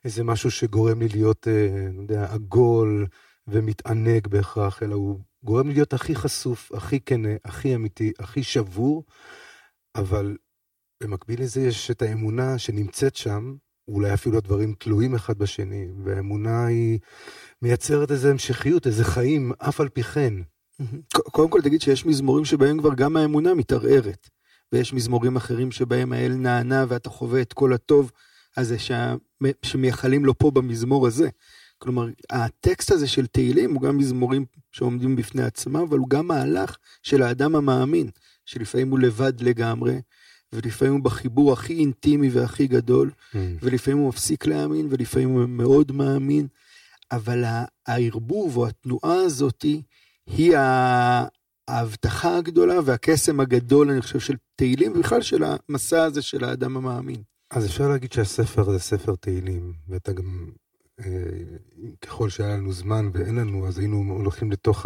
[0.05, 3.07] איזה משהו שגורם לי להיות, אה, אני יודע, עגול
[3.47, 9.03] ומתענג בהכרח, אלא הוא גורם לי להיות הכי חשוף, הכי כנה, הכי אמיתי, הכי שבור,
[9.95, 10.37] אבל
[11.03, 13.55] במקביל לזה יש את האמונה שנמצאת שם,
[13.87, 16.99] אולי אפילו הדברים תלויים אחד בשני, והאמונה היא
[17.61, 20.33] מייצרת איזו המשכיות, איזה חיים, אף על פי כן.
[21.31, 24.29] קודם כל תגיד שיש מזמורים שבהם כבר גם האמונה מתערערת,
[24.71, 28.11] ויש מזמורים אחרים שבהם האל נענה ואתה חווה את כל הטוב
[28.59, 29.15] הזה שה...
[29.63, 31.29] שמייחלים לו פה במזמור הזה.
[31.77, 36.77] כלומר, הטקסט הזה של תהילים הוא גם מזמורים שעומדים בפני עצמם, אבל הוא גם מהלך
[37.03, 38.09] של האדם המאמין,
[38.45, 40.01] שלפעמים הוא לבד לגמרי,
[40.53, 43.35] ולפעמים הוא בחיבור הכי אינטימי והכי גדול, Mm.
[43.61, 46.47] ולפעמים הוא מפסיק להאמין, ולפעמים הוא מאוד מאמין,
[47.11, 47.43] אבל
[47.87, 49.81] הערבוב או התנועה הזאתי
[50.27, 50.53] היא
[51.67, 57.21] ההבטחה הגדולה והקסם הגדול, אני חושב, של תהילים, ובכלל של המסע הזה של האדם המאמין.
[57.51, 60.49] אז אפשר להגיד שהספר זה ספר תהילים, ואתה גם,
[60.99, 61.05] אה,
[62.01, 64.85] ככל שהיה לנו זמן ואין לנו, אז היינו הולכים לתוך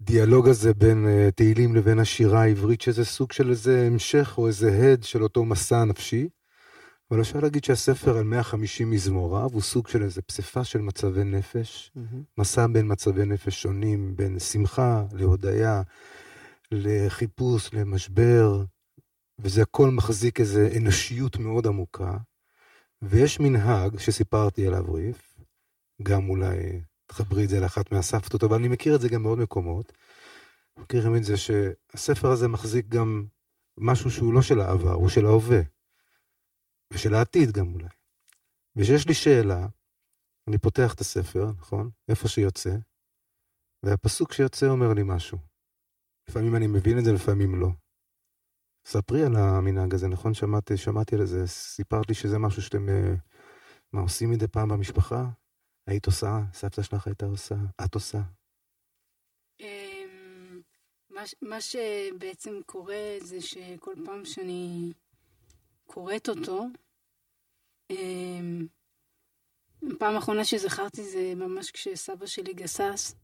[0.00, 4.92] הדיאלוג הזה בין אה, תהילים לבין השירה העברית, שזה סוג של איזה המשך או איזה
[4.92, 6.28] הד של אותו מסע נפשי.
[7.10, 11.92] אבל אפשר להגיד שהספר על 150 מזמוריו הוא סוג של איזה פסיפס של מצבי נפש,
[12.38, 15.82] מסע בין מצבי נפש שונים, בין שמחה להודיה,
[16.72, 18.64] לחיפוש, למשבר,
[19.38, 22.16] וזה הכל מחזיק איזו אנושיות מאוד עמוקה.
[23.02, 25.38] ויש מנהג שסיפרתי עליו ריף,
[26.02, 29.92] גם אולי תחברי את זה לאחת מהסבתות, אבל אני מכיר את זה גם בעוד מקומות.
[30.76, 33.26] מכירים את זה שהספר הזה מחזיק גם
[33.78, 35.60] משהו שהוא לא של העבר, הוא של ההווה.
[36.92, 37.88] ושל העתיד גם אולי.
[38.76, 39.66] וכשיש לי שאלה,
[40.48, 41.90] אני פותח את הספר, נכון?
[42.08, 42.76] איפה שיוצא,
[43.82, 45.38] והפסוק שיוצא אומר לי משהו.
[46.28, 47.68] לפעמים אני מבין את זה, לפעמים לא.
[48.86, 50.34] ספרי על המנהג הזה, נכון?
[50.34, 53.14] שמעתי, שמעתי על זה, סיפרת לי שזה משהו שאתם, אה,
[53.92, 55.24] מה, עושים מדי פעם במשפחה?
[55.86, 56.40] היית עושה?
[56.52, 57.54] סבתא שלך הייתה עושה?
[57.84, 58.18] את עושה?
[59.60, 60.60] אמ,
[61.42, 64.92] מה שבעצם קורה זה שכל פעם שאני
[65.86, 66.66] קוראת אותו,
[67.90, 68.66] אמ,
[69.92, 73.14] הפעם האחרונה שזכרתי זה ממש כשסבא שלי גסס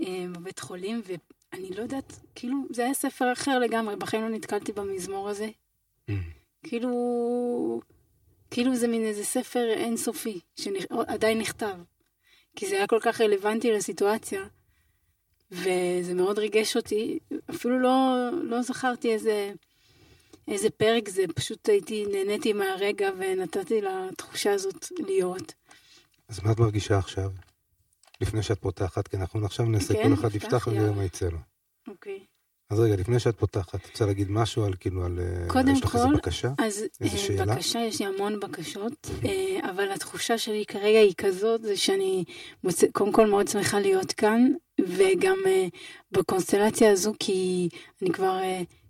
[0.00, 1.02] אמ, בבית חולים,
[1.54, 5.48] ואני לא יודעת, כאילו, זה היה ספר אחר לגמרי, בחיים לא נתקלתי במזמור הזה.
[6.62, 7.80] כאילו,
[8.50, 11.76] כאילו זה מין איזה ספר אינסופי, שעדיין נכתב.
[12.56, 14.44] כי זה היה כל כך רלוונטי לסיטואציה,
[15.50, 17.18] וזה מאוד ריגש אותי.
[17.50, 19.52] אפילו לא, לא זכרתי איזה,
[20.48, 25.54] איזה פרק זה, פשוט הייתי, נהניתי מהרגע ונתתי לתחושה הזאת להיות.
[26.28, 27.30] אז מה את מרגישה עכשיו?
[28.26, 30.92] לפני שאת פותחת, כי אנחנו עכשיו נעשה, כן, כל אחד נפתח, יפתח ונראה.
[30.92, 31.38] מה יצא לו.
[31.88, 32.18] אוקיי.
[32.70, 35.18] אז רגע, לפני שאת פותחת, את רוצה להגיד משהו על כאילו, על...
[35.18, 36.52] אה, קודם כל, בקשה?
[36.58, 37.54] אז איזה אה, שאלה?
[37.54, 42.24] בקשה, יש לי המון בקשות, אה, אבל התחושה שלי כרגע היא כזאת, זה שאני
[42.64, 45.36] מוצא, קודם כל מאוד שמחה להיות כאן, וגם
[46.12, 47.68] בקונסטלציה הזו, כי
[48.02, 48.40] אני כבר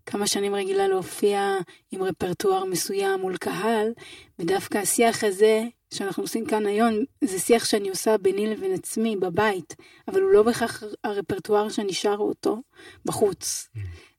[0.06, 1.56] כמה שנים רגילה להופיע
[1.90, 3.92] עם רפרטואר מסוים מול קהל,
[4.38, 5.64] ודווקא השיח הזה
[5.94, 9.76] שאנחנו עושים כאן היום, זה שיח שאני עושה ביני לבין עצמי בבית,
[10.08, 12.62] אבל הוא לא בהכרח הרפרטואר שאני שר אותו
[13.04, 13.68] בחוץ.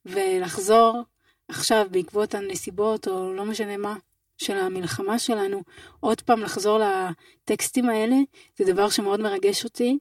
[0.06, 1.02] ולחזור
[1.48, 3.95] עכשיו בעקבות הנסיבות, או לא משנה מה,
[4.38, 5.62] של המלחמה שלנו,
[6.00, 8.15] עוד פעם לחזור לטקסטים האלה,
[8.58, 9.98] זה דבר שמאוד מרגש אותי.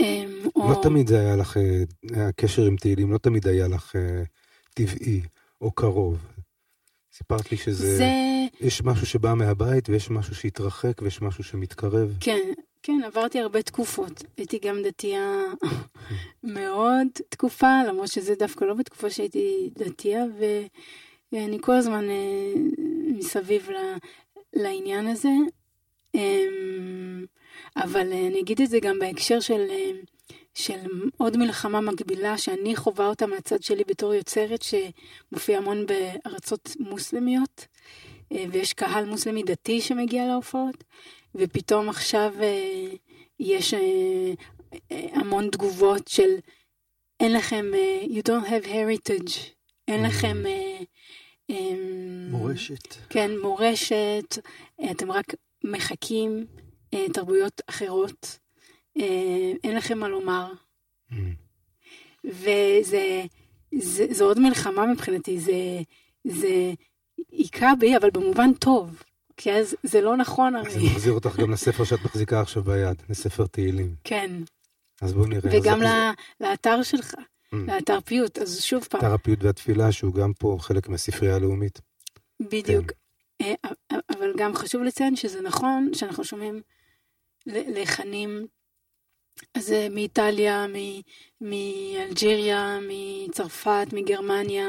[0.00, 3.96] אמ, או- לא תמיד זה היה לך, אה, הקשר עם תהילים לא תמיד היה לך
[3.96, 4.22] אה,
[4.74, 5.20] טבעי
[5.60, 6.26] או קרוב.
[7.12, 8.10] סיפרת לי שזה, זה,
[8.60, 12.16] יש משהו שבא מהבית ויש משהו שהתרחק ויש משהו שמתקרב.
[12.20, 14.24] כן, כן, עברתי הרבה תקופות.
[14.36, 15.42] הייתי גם דתייה
[16.42, 20.24] מאוד תקופה, למרות שזה דווקא לא בתקופה שהייתי דתייה,
[21.32, 22.52] ואני כל הזמן אה,
[23.18, 23.68] מסביב
[24.52, 25.28] לעניין הזה.
[27.76, 29.90] אבל אה, אני אגיד את זה גם בהקשר של, אה,
[30.54, 30.78] של
[31.16, 37.66] עוד מלחמה מקבילה שאני חווה אותה מהצד שלי בתור יוצרת שמופיעה המון בארצות מוסלמיות
[38.32, 40.84] אה, ויש קהל מוסלמי דתי שמגיע להופעות
[41.34, 42.34] ופתאום עכשיו
[43.40, 43.74] יש
[44.90, 46.30] המון תגובות של
[47.20, 47.66] אין לכם,
[48.04, 49.32] you don't have heritage,
[49.88, 50.08] אין Mm.
[50.08, 50.44] לכם
[52.30, 52.94] מורשת.
[53.10, 54.38] כן, מורשת,
[54.90, 56.61] אתם רק מחקים אה,
[57.12, 58.38] תרבויות אחרות,
[58.98, 59.04] אה,
[59.64, 60.52] אין לכם מה לומר,
[61.10, 61.14] Mm.
[62.24, 63.22] וזה
[63.78, 65.52] זה, זו עוד מלחמה מבחינתי, זה,
[66.24, 66.72] זה
[67.32, 69.02] היכה בי, אבל במובן טוב,
[69.36, 73.02] כי אז זה לא נכון הרי, זה מחזיר אותך גם לספר שאת מחזיקה עכשיו ביד,
[73.10, 73.94] לספר תהילים.
[74.04, 74.30] כן,
[75.00, 75.50] אז בואו נראה.
[75.52, 75.88] וגם אז-
[76.40, 77.56] ל- לאתר שלך, Mm.
[77.66, 81.80] לאתר פיוט, אז שוב פעם, אתר הפיוט והתפילה, שהוא גם פה חלק מהספרייה הלאומית.
[82.40, 82.92] בדיוק.
[83.40, 83.54] אה,
[84.10, 86.60] אבל גם חשוב לציין שזה נכון שאנחנו שומעים
[87.46, 88.46] לחנים,
[89.54, 90.66] אז זה מאיטליה,
[91.40, 94.68] מאלג'יריה, מצרפת, מגרמניה,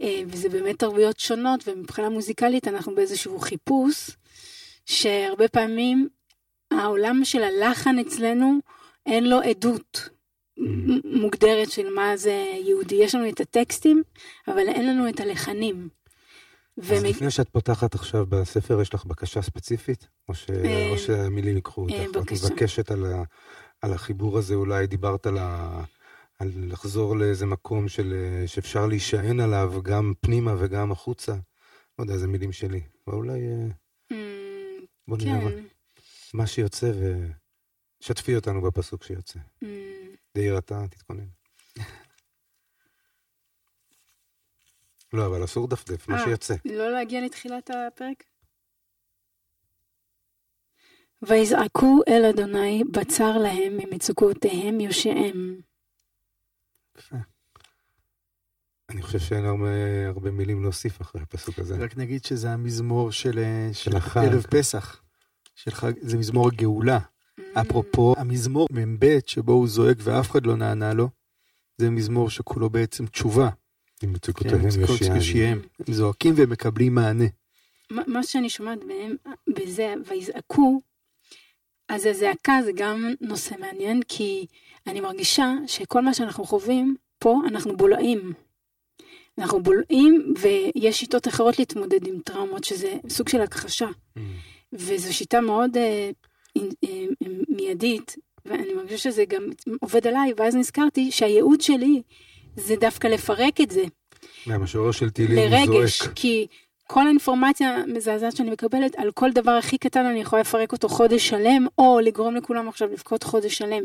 [0.00, 4.10] אה, וזה באמת תרבויות שונות, ומבחינה מוזיקלית אנחנו באיזשהו חיפוש,
[4.86, 6.08] שהרבה פעמים
[6.70, 8.58] העולם של הלחן אצלנו
[9.06, 10.08] אין לו עדות
[10.58, 12.94] מ- מוגדרת של מה זה יהודי.
[12.94, 14.02] יש לנו את הטקסטים,
[14.48, 15.88] אבל אין לנו את הלחנים.
[16.78, 20.08] אז לפני שאת פותחת עכשיו בספר, יש לך בקשה ספציפית?
[20.28, 20.50] או, ש...
[20.50, 22.10] אה, או שהמילים ייקחו אה, אותך?
[22.10, 22.46] את בבקשה.
[22.46, 23.22] מבקשת על, ה...
[23.82, 25.82] על החיבור הזה, אולי דיברת על, ה...
[26.38, 28.14] על לחזור לאיזה מקום של...
[28.46, 31.32] שאפשר להישען עליו, גם פנימה וגם החוצה.
[31.98, 32.80] לא יודע, זה מילים שלי.
[33.06, 33.66] אבל אולי אה,
[34.10, 35.40] אמ, בוא נראה
[36.34, 36.46] מה, כן.
[36.46, 36.92] שיוצא
[38.00, 39.38] ושתפי אותנו בפסוק שיוצא.
[40.34, 41.26] דהיר אתה, תתכונן.
[45.12, 46.24] לא, אבל אסור דפדף, מה אה.
[46.24, 46.54] שיוצא.
[46.64, 48.24] לא להגיע לתחילת הפרק?
[51.22, 55.60] ויזעקו אל אדוני בצר להם ממצוקותיהם יושעם.
[56.98, 57.16] יפה.
[58.90, 59.68] אני חושב שאין הרבה,
[60.08, 61.76] הרבה מילים להוסיף אחרי הפסוק הזה.
[61.76, 64.24] רק נגיד שזה המזמור של, אה, של החג.
[64.24, 65.02] ערב פסח.
[65.54, 66.98] של חג, זה מזמור הגאולה.
[67.54, 71.08] אפרופו המזמור מ"ב שבו הוא זועק ואף אחד לא נענה לו,
[71.78, 73.48] זה מזמור שכולו בעצם תשובה.
[74.02, 75.16] עם כן, מצוקותיהם מצוקות יושיעני.
[75.16, 75.60] יושיעם.
[75.86, 77.24] הם זועקים והם מקבלים מענה.
[77.90, 79.16] מה מה שאני שומעת בהם,
[79.48, 80.80] בזה, ויזעקו,
[81.88, 84.46] אז הזעקה זה גם נושא מעניין, כי
[84.86, 88.32] אני מרגישה שכל מה שאנחנו חווים פה, אנחנו בולעים.
[89.38, 93.88] אנחנו בולעים, ויש שיטות אחרות להתמודד עם טראומות, שזה סוג של הכחשה.
[93.88, 94.20] Mm.
[94.72, 96.10] וזו שיטה מאוד אה,
[96.56, 97.06] אה, אה,
[97.48, 99.42] מיידית, ואני מרגישה שזה גם
[99.80, 102.02] עובד עליי, ואז נזכרתי שהייעוד שלי
[102.56, 103.84] זה דווקא לפרק את זה.
[104.46, 106.12] מהמשורר של תהילים הוא לרגש, זועק.
[106.14, 106.46] כי
[106.86, 111.28] כל האינפורמציה המזעזעת שאני מקבלת, על כל דבר הכי קטן אני יכולה לפרק אותו חודש
[111.28, 113.82] שלם, או לגרום לכולם עכשיו לבכות חודש שלם.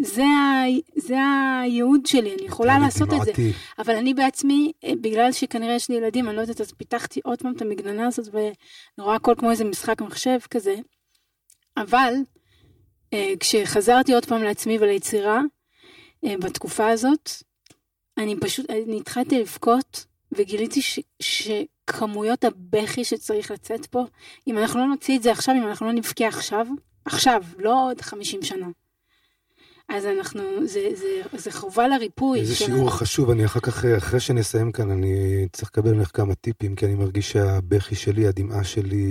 [0.00, 0.64] זה, ה...
[0.96, 1.16] זה
[1.62, 3.32] הייעוד שלי, אני יכולה לעשות את זה.
[3.78, 7.42] אבל אני בעצמי, אה, בגלל שכנראה יש לי ילדים, אני לא יודעת, אז פיתחתי עוד
[7.42, 8.52] פעם את המגננה הזאת, ואני
[8.98, 10.74] רואה הכל כמו איזה משחק מחשב כזה.
[11.76, 12.14] אבל
[13.12, 15.40] אה, כשחזרתי עוד פעם לעצמי וליצירה,
[16.24, 17.30] אה, בתקופה הזאת,
[18.18, 24.04] אני פשוט, אני התחלתי לבכות, וגיליתי ש, שכמויות הבכי שצריך לצאת פה,
[24.46, 26.66] אם אנחנו לא נוציא את זה עכשיו, אם אנחנו לא נבכה עכשיו,
[27.04, 28.66] עכשיו, לא עוד 50 שנה.
[29.88, 32.40] אז אנחנו, זה, זה, זה חובה לריפוי.
[32.40, 32.74] איזה שלנו.
[32.76, 35.14] שיעור חשוב, אני אחר כך, אחרי שנסיים כאן, אני
[35.52, 39.06] צריך לקבל ממך כמה טיפים, כי אני מרגיש שהבכי שלי, הדמעה שלי,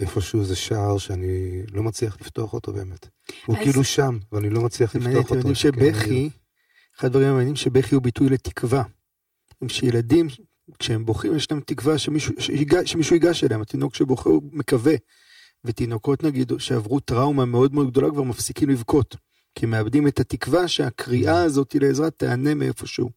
[0.00, 3.08] איפשהו זה שער שאני לא מצליח לפתוח אותו באמת.
[3.46, 5.34] הוא אז- כאילו שם, ואני לא מצליח לפתוח אתם אותו.
[5.34, 6.30] יודעים כן, אני- שבכי
[7.00, 8.82] אחד הדברים המעניינים שבכי הוא ביטוי לתקווה.
[9.68, 10.28] שילדים,
[10.78, 13.60] כשהם בוכים, יש להם תקווה שמישהו, שיגע, שמישהו ייגש אליהם.
[13.60, 14.94] התינוק שבוכה הוא מקווה.
[15.64, 19.16] ותינוקות נגיד שעברו טראומה מאוד מאוד גדולה כבר מפסיקים לבכות.
[19.54, 23.10] כי מאבדים את התקווה שהקריאה הזאת לעזרה תענה מאיפשהו.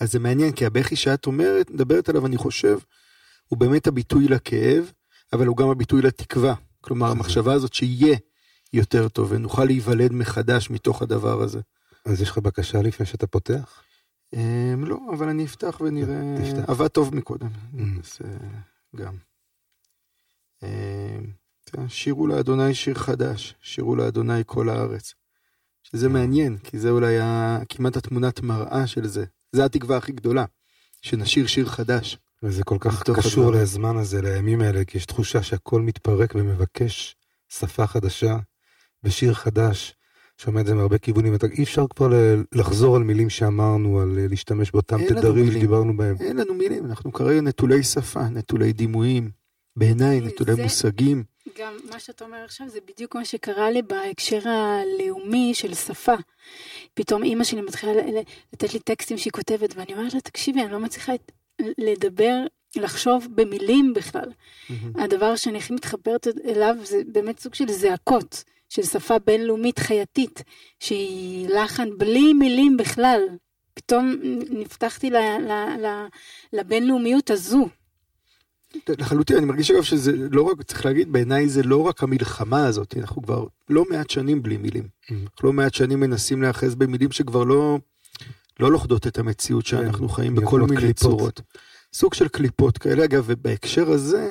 [0.00, 2.78] אז זה מעניין, כי הבכי שאת אומרת, מדברת עליו, אני חושב,
[3.46, 4.92] הוא באמת הביטוי לכאב,
[5.32, 6.54] אבל הוא גם הביטוי לתקווה.
[6.80, 8.16] כלומר, המחשבה הזאת שיהיה
[8.72, 11.60] יותר טוב, ונוכל להיוולד מחדש מתוך הדבר הזה.
[12.04, 13.82] אז יש לך בקשה לפני שאתה פותח?
[14.32, 16.34] אמ, לא, אבל אני אפתח ונראה...
[16.38, 16.70] תפתח.
[16.70, 17.50] עבד טוב מקודם.
[17.74, 17.78] Mm.
[18.02, 18.48] אז אה,
[18.96, 19.16] גם.
[20.62, 25.14] אמ, שירו לאדוני שיר חדש, שירו לאדוני כל הארץ.
[25.82, 27.16] שזה מעניין, כי זה אולי
[27.68, 29.24] כמעט התמונת מראה של זה.
[29.52, 30.44] זה התקווה הכי גדולה,
[31.02, 32.18] שנשיר שיר חדש.
[32.42, 33.62] וזה כל כך קשור הדבר.
[33.62, 37.16] לזמן הזה, לימים האלה, כי יש תחושה שהכל מתפרק ומבקש
[37.48, 38.36] שפה חדשה
[39.02, 39.94] ושיר חדש,
[40.38, 41.34] שומע את זה מהרבה כיוונים.
[41.34, 42.08] אתה, אי אפשר כבר
[42.54, 45.50] לחזור על מילים שאמרנו, על אה, להשתמש באותם תדרים.
[45.52, 46.16] שדיברנו בהם.
[46.20, 49.30] אין לנו מילים, אנחנו כרגע נטולי שפה, נטולי דימויים,
[49.76, 51.24] בעיניי נטולי זה- מושגים.
[51.58, 56.14] גם מה שאתה אומר עכשיו זה בדיוק מה שקרה לי בהקשר הלאומי של שפה.
[56.94, 57.92] פתאום אימא שלי מתחילה
[58.52, 61.12] לתת לי טקסטים שהיא כותבת, ואני אומרת לה, תקשיבי, אני לא מצליחה
[61.78, 62.38] לדבר,
[62.76, 64.28] לחשוב במילים בכלל.
[64.94, 68.44] הדבר שאני הכי מתחברת אליו זה באמת סוג של זעקות,
[68.74, 70.42] של שפה בינלאומית חייתית,
[70.80, 73.20] שהיא לחן בלי מילים בכלל.
[73.74, 74.14] פתאום
[74.50, 76.06] נפתחתי ל- ל- ל-
[76.52, 77.68] לבינלאומיות הזו.
[78.88, 82.94] לחלוטין, אני מרגיש אגב שזה לא רק, צריך להגיד, בעיניי זה לא רק המלחמה הזאת,
[82.96, 84.88] אנחנו כבר לא מעט שנים בלי מילים.
[85.10, 87.78] אנחנו לא מעט שנים מנסים להיאחז במילים שכבר לא,
[88.60, 90.96] לא לוכדות את המציאות שאנחנו חיים בכל מיני קליפות.
[90.96, 91.40] צורות.
[91.92, 94.30] סוג של קליפות כאלה, אגב, ובהקשר הזה,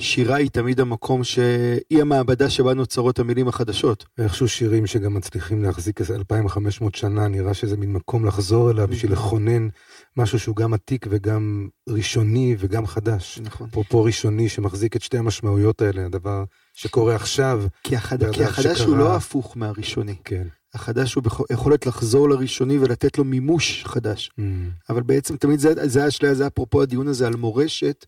[0.00, 4.04] שירה היא תמיד המקום שהיא המעבדה שבה נוצרות המילים החדשות.
[4.18, 9.12] איכשהו שירים שגם מצליחים להחזיק איזה 2,500 שנה, נראה שזה מין מקום לחזור אליו בשביל
[9.12, 9.68] לכונן
[10.16, 13.40] משהו שהוא גם עתיק וגם ראשוני וגם חדש.
[13.42, 13.68] נכון.
[13.70, 16.44] אפרופו ראשוני שמחזיק את שתי המשמעויות האלה, הדבר
[16.74, 18.30] שקורה עכשיו, כי, החד...
[18.32, 20.14] כי החדש הוא שקרה- לא הפוך מהראשוני.
[20.24, 20.46] כן.
[20.74, 24.30] החדש הוא ביכולת לחזור לראשוני ולתת לו מימוש חדש.
[24.38, 24.42] Mm.
[24.90, 28.06] אבל בעצם תמיד זה, זה האשליה, זה אפרופו הדיון הזה על מורשת,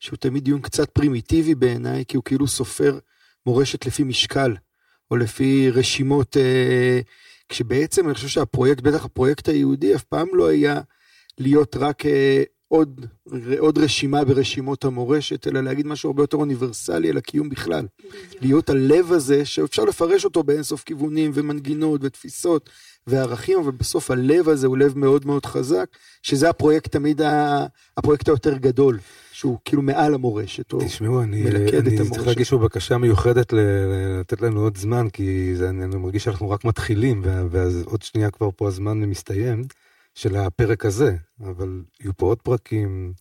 [0.00, 2.98] שהוא תמיד דיון קצת פרימיטיבי בעיניי, כי הוא כאילו סופר
[3.46, 4.56] מורשת לפי משקל,
[5.10, 7.00] או לפי רשימות, אה,
[7.48, 10.80] כשבעצם אני חושב שהפרויקט, בטח הפרויקט היהודי, אף פעם לא היה
[11.38, 13.06] להיות רק אה, עוד,
[13.58, 17.86] עוד רשימה ברשימות המורשת, אלא להגיד משהו הרבה יותר אוניברסלי על הקיום בכלל.
[18.40, 22.70] להיות הלב הזה, שאפשר לפרש אותו באינסוף כיוונים ומנגינות ותפיסות
[23.06, 25.86] וערכים, אבל בסוף הלב הזה הוא לב מאוד מאוד חזק,
[26.22, 27.66] שזה הפרויקט תמיד, ה...
[27.96, 28.98] הפרויקט היותר גדול,
[29.44, 30.72] שהוא כאילו מעל המורשת.
[30.72, 30.78] או...
[30.84, 32.26] תשמעו, אני, מלכד את אני צריך המורשת.
[32.26, 36.64] להגיש פה בקשה מיוחדת לתת לנו עוד זמן, כי זה, אני, אני מרגיש שאנחנו רק
[36.64, 39.62] מתחילים, ואז עוד שנייה כבר פה הזמן מסתיים
[40.14, 43.12] של הפרק הזה, אבל יהיו פה עוד פרקים,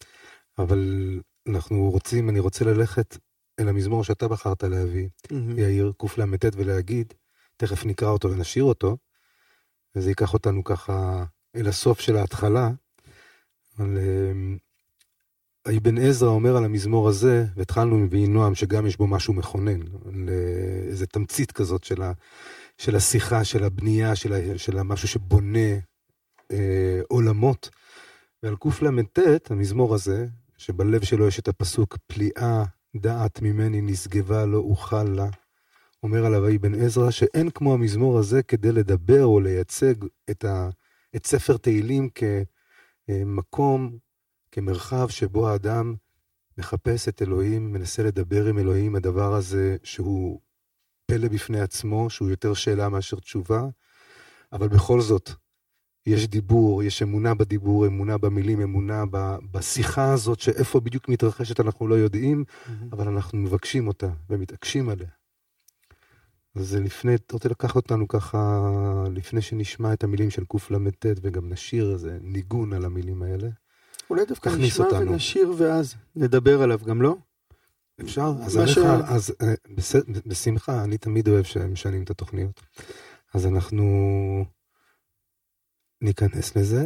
[0.59, 1.19] אבל
[1.49, 3.17] אנחנו רוצים, אני רוצה ללכת
[3.59, 5.59] אל המזמור שאתה בחרת להביא, מהמם.
[5.59, 7.13] יאיר קל"ט, ולהגיד,
[7.57, 8.97] תכף נקרא אותו ונשאיר אותו,
[9.95, 11.23] וזה ייקח אותנו ככה
[11.55, 12.69] אל הסוף של ההתחלה.
[13.79, 14.57] אבל אמ,
[15.67, 19.79] אבן עזרא אומר על המזמור הזה, והתחלנו עם ויהי נועם, שגם יש בו משהו מכונן,
[20.87, 22.11] איזה תמצית כזאת של, ה,
[22.77, 25.73] של השיחה, של הבנייה, של, ה, של המשהו שבונה
[26.51, 27.69] אה, עולמות.
[28.43, 32.63] ועל קל"ט, המזמור הזה, שבלב שלו יש את הפסוק, פליאה
[32.95, 35.29] דעת ממני נשגבה לא אוכל לה,
[36.03, 39.93] אומר עליו אבן עזרא, שאין כמו המזמור הזה כדי לדבר או לייצג
[40.29, 40.69] את, ה,
[41.15, 42.09] את ספר תהילים
[43.07, 43.97] כמקום,
[44.53, 45.95] כמרחב שבו האדם
[46.57, 50.39] מחפש את אלוהים, מנסה לדבר עם אלוהים, הדבר הזה שהוא
[51.05, 53.63] פלא בפני עצמו, שהוא יותר שאלה מאשר תשובה,
[54.51, 55.29] אבל בכל זאת,
[56.05, 61.87] יש דיבור, יש אמונה בדיבור, אמונה במילים, אמונה ב- בשיחה הזאת, שאיפה בדיוק מתרחשת אנחנו
[61.87, 62.89] לא יודעים, מהמם.
[62.91, 65.09] אבל אנחנו מבקשים אותה ומתעקשים עליה.
[66.55, 68.61] אז לפני, אתה רוצה לקחת אותנו ככה,
[69.11, 73.49] לפני שנשמע את המילים של קל"ט וגם נשיר איזה ניגון על המילים האלה.
[74.13, 75.11] אולי דווקא נשמע אותנו.
[75.11, 77.15] ונשיר ואז נדבר עליו, גם לא?
[78.01, 78.31] אפשר?
[78.45, 78.77] אז עליך, ש-
[79.11, 79.95] אז אה, בס-
[80.25, 82.61] בשמחה, אני תמיד אוהב שהם משנים את התוכניות.
[83.33, 83.85] אז אנחנו
[86.01, 86.85] ניכנס לזה,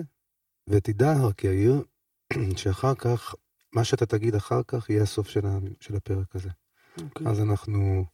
[0.70, 1.84] ותדע רק יאיר,
[2.58, 3.36] שאחר כך,
[3.74, 6.50] מה שאתה תגיד אחר כך יהיה הסוף של ה- של הפרק הזה.
[7.02, 7.28] אוקיי.
[7.28, 8.06] אז אנחנו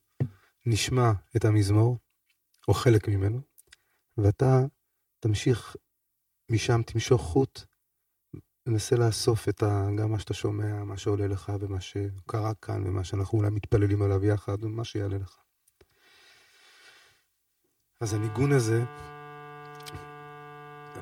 [0.66, 1.98] נשמע את המזמור,
[2.68, 3.42] או חלק ממנו,
[4.18, 4.62] ואתה
[5.20, 5.76] תמשיך
[6.52, 7.62] משם, תמשוך חוט,
[8.64, 13.04] תנסה לאסוף את ה, גם מה שאתה שומע, מה שעולה לך ומה שקרה כאן ומה
[13.04, 15.38] שאנחנו אולי מתפללים עליו יחד, ומה שיעלה לך.
[18.02, 18.84] אז הניגון הזה,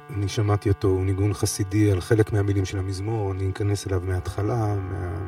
[0.10, 4.76] אני שמעתי אותו, הוא ניגון חסידי על חלק מהמילים של המזמור, אני אכנס אליו מההתחלה,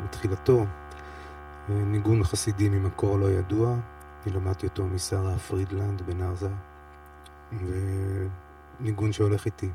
[0.03, 0.65] מתחילתו.
[1.69, 3.77] ניגון חסידי ממקור לא ידוע,
[4.25, 6.49] אני למדתי אותו משרה פרידלנד בנרזה,
[8.79, 9.69] וניגון שהולך איתי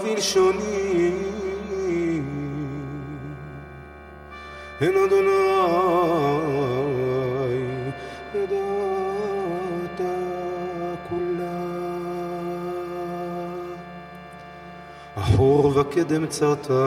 [0.03, 1.13] בלשוני
[4.81, 5.29] אין אדוני
[15.39, 16.79] אחור וקדם צרתני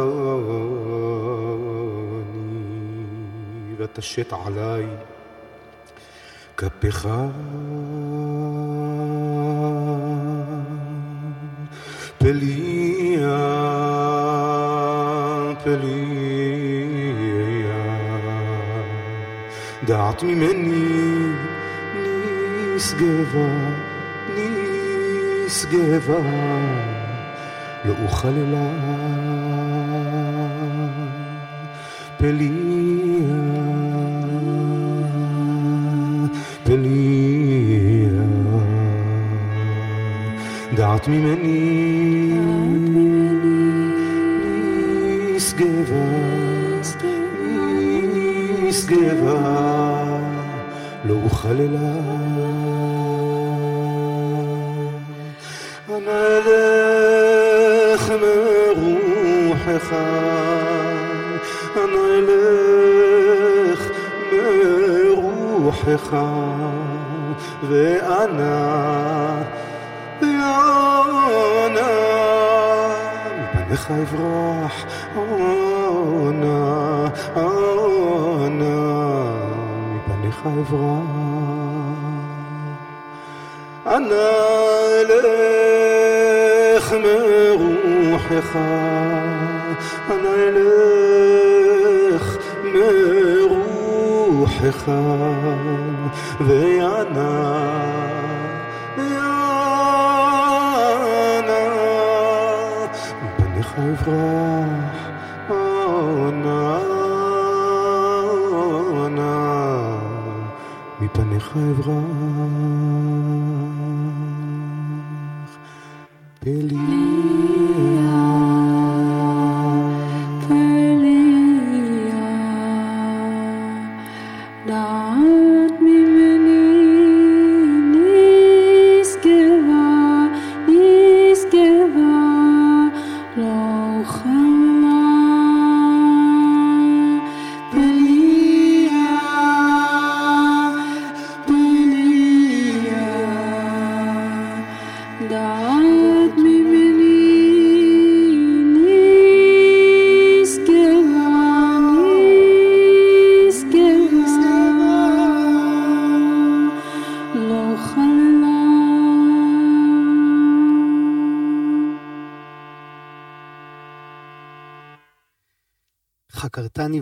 [3.78, 4.86] ותשת עלי
[6.58, 7.08] כפיך
[12.18, 13.38] פליה
[15.64, 16.92] פליה
[19.84, 21.32] דעת ממני
[22.76, 23.50] נשגבה
[25.46, 27.01] נשגבה לא
[27.90, 28.72] אוכל לה
[32.18, 32.50] פליה
[36.64, 38.12] פליה
[40.76, 42.34] דעת ממני
[45.36, 46.22] נשגבה
[48.64, 49.42] נשגבה
[51.06, 52.61] לא אוכל אלה
[65.91, 66.17] מרוחך
[67.69, 68.57] ואנא
[70.23, 71.91] ואנא
[73.41, 74.77] מפניך אברח
[75.17, 76.59] אנא
[78.47, 78.77] אנא
[79.95, 81.07] מפניך אברח
[83.87, 84.29] אנא
[85.01, 88.51] אלך מרוחך
[90.11, 91.10] אנא אלך
[94.61, 94.89] מרוחך
[96.41, 97.31] ואנא
[98.97, 99.17] ואנא
[103.23, 104.97] מפניך אברח
[105.51, 106.79] אנא
[109.07, 109.35] אנא
[111.01, 112.20] מפניך אברח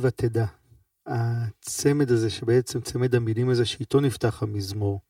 [0.01, 0.45] ותדע.
[1.05, 5.01] הצמד הזה, שבעצם צמד המילים הזה, שאיתו נפתח המזמור,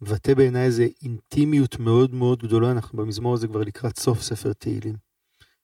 [0.00, 4.96] מבטא בעיניי איזו אינטימיות מאוד מאוד גדולה, אנחנו במזמור הזה כבר לקראת סוף ספר תהילים.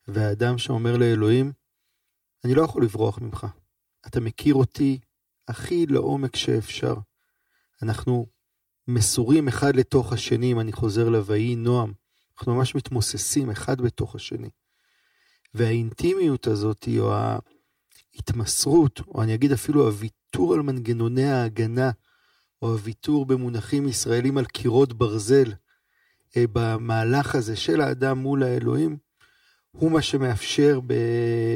[0.09, 1.53] והאדם שאומר לאלוהים,
[2.45, 3.47] אני לא יכול לברוח ממך.
[4.07, 4.99] אתה מכיר אותי
[5.49, 6.95] הכי לעומק שאפשר.
[7.83, 8.27] אנחנו
[8.89, 11.93] מסורים אחד לתוך השני, אם אני חוזר ל"ויהי נועם",
[12.39, 14.51] אנחנו ממש מתמוססים אחד בתוך השני.
[15.55, 17.13] והאינטימיות הזאת, או
[18.15, 21.91] ההתמסרות, או אני אגיד אפילו הוויתור על מנגנוני ההגנה,
[22.63, 25.53] או הוויתור במונחים ישראלים על קירות ברזל,
[26.37, 28.97] אה, במהלך הזה של האדם מול האלוהים,
[29.71, 30.81] הוא מה שמאפשר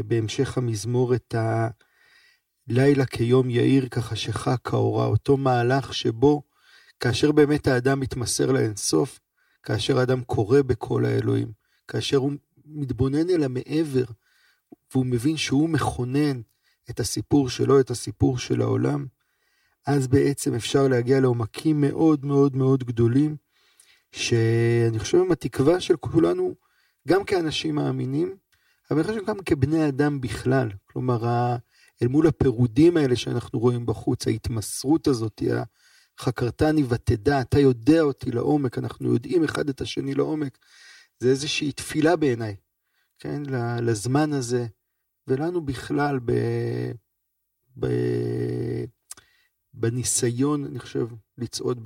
[0.06, 1.34] בהמשך המזמור את
[2.68, 6.42] לילה כיום יאיר כחשיכה כאורה, אותו מהלך שבו
[7.00, 9.20] כאשר באמת האדם מתמסר לאינסוף,
[9.62, 11.52] כאשר האדם קורא בקול האלוהים,
[11.88, 12.32] כאשר הוא
[12.64, 14.04] מתבונן אל המעבר,
[14.94, 16.40] והוא מבין שהוא מכונן
[16.90, 19.06] את הסיפור שלו, את הסיפור של העולם,
[19.86, 23.36] אז בעצם אפשר להגיע לעומקים מאוד מאוד מאוד גדולים,
[24.12, 26.54] שאני חושב עם התקווה של כולנו,
[27.08, 28.36] גם כאנשים מאמינים,
[28.90, 30.68] אבל אני חושב גם כבני אדם בכלל.
[30.84, 31.24] כלומר,
[32.02, 35.42] אל מול הפירודים האלה שאנחנו רואים בחוץ, ההתמסרות הזאת,
[36.20, 40.58] חקרתני ותדע, אתה יודע אותי לעומק, אנחנו יודעים אחד את השני לעומק,
[41.18, 42.56] זה איזושהי תפילה בעיניי,
[43.18, 43.42] כן,
[43.82, 44.66] לזמן הזה,
[45.26, 46.32] ולנו בכלל ב...
[47.78, 47.86] ב...
[49.74, 51.06] בניסיון, אני חושב,
[51.38, 51.78] לצעוד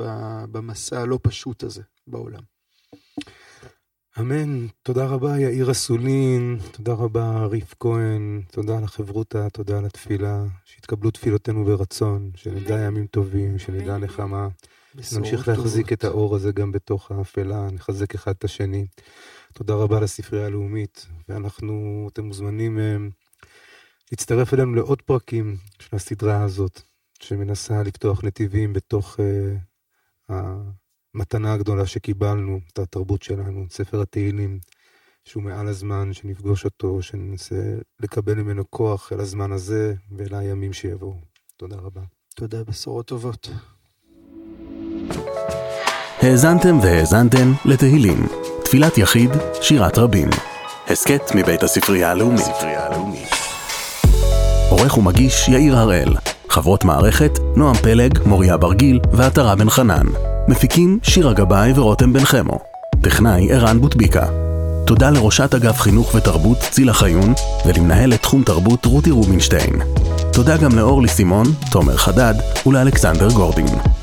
[0.52, 2.42] במסע הלא פשוט הזה בעולם.
[4.20, 4.66] אמן.
[4.82, 11.10] תודה רבה, יאיר אסולין, תודה רבה, ריף כהן, תודה על החברותא, תודה על התפילה, שיתקבלו
[11.10, 14.48] תפילותינו ברצון, שנדע ימים טובים, שנדע נחמה.
[14.94, 18.86] נמשיך להחזיק את האור הזה גם בתוך האפלה, נחזק אחד את השני.
[19.52, 22.96] תודה רבה לספרייה הלאומית, ואנחנו, אתם מוזמנים אה,
[24.12, 26.80] להצטרף אלינו לעוד פרקים של הסדרה הזאת,
[27.22, 30.34] שמנסה לפתוח נתיבים בתוך uh,
[31.14, 34.58] המתנה הגדולה שקיבלנו, את התרבות שלנו, את ספר התהילים,
[35.24, 41.16] שהוא מעל הזמן, שנפגוש אותו, שננסה לקבל ממנו כוח אל הזמן הזה ואל הימים שיבואו.
[41.56, 42.00] תודה רבה.
[42.34, 43.50] תודה, בשורות טובות.
[46.22, 48.26] האזנתם והאזנתן לתהילים,
[48.70, 50.28] תפילת יחיד, שירת רבים.
[50.88, 52.48] הסכת מבית הספרייה הלאומית.
[54.68, 56.14] עורך ומגיש יאיר הראל.
[56.48, 60.06] חברות מערכת, נועם פלג, מוריה ברגיל ועטרה בן חנן.
[60.48, 62.58] מפיקים שירה גבאי ורותם בן חמו.
[63.02, 64.26] טכנאי ערן בוטביקה.
[64.86, 67.32] תודה לראשת אגף חינוך ותרבות צילה חיון
[67.66, 69.80] ולמנהלת תחום תרבות רותי רובינשטיין.
[70.32, 72.34] תודה גם לאורלי סימון, תומר חדד
[72.66, 73.99] ולאלכסנדר גורדין.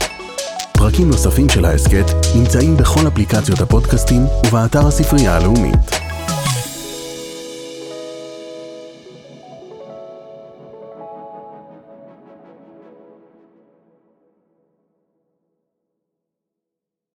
[0.78, 2.06] פרקים נוספים של ההסכת
[2.36, 6.07] נמצאים בכל אפליקציות הפודקאסטים ובאתר הספרייה הלאומית.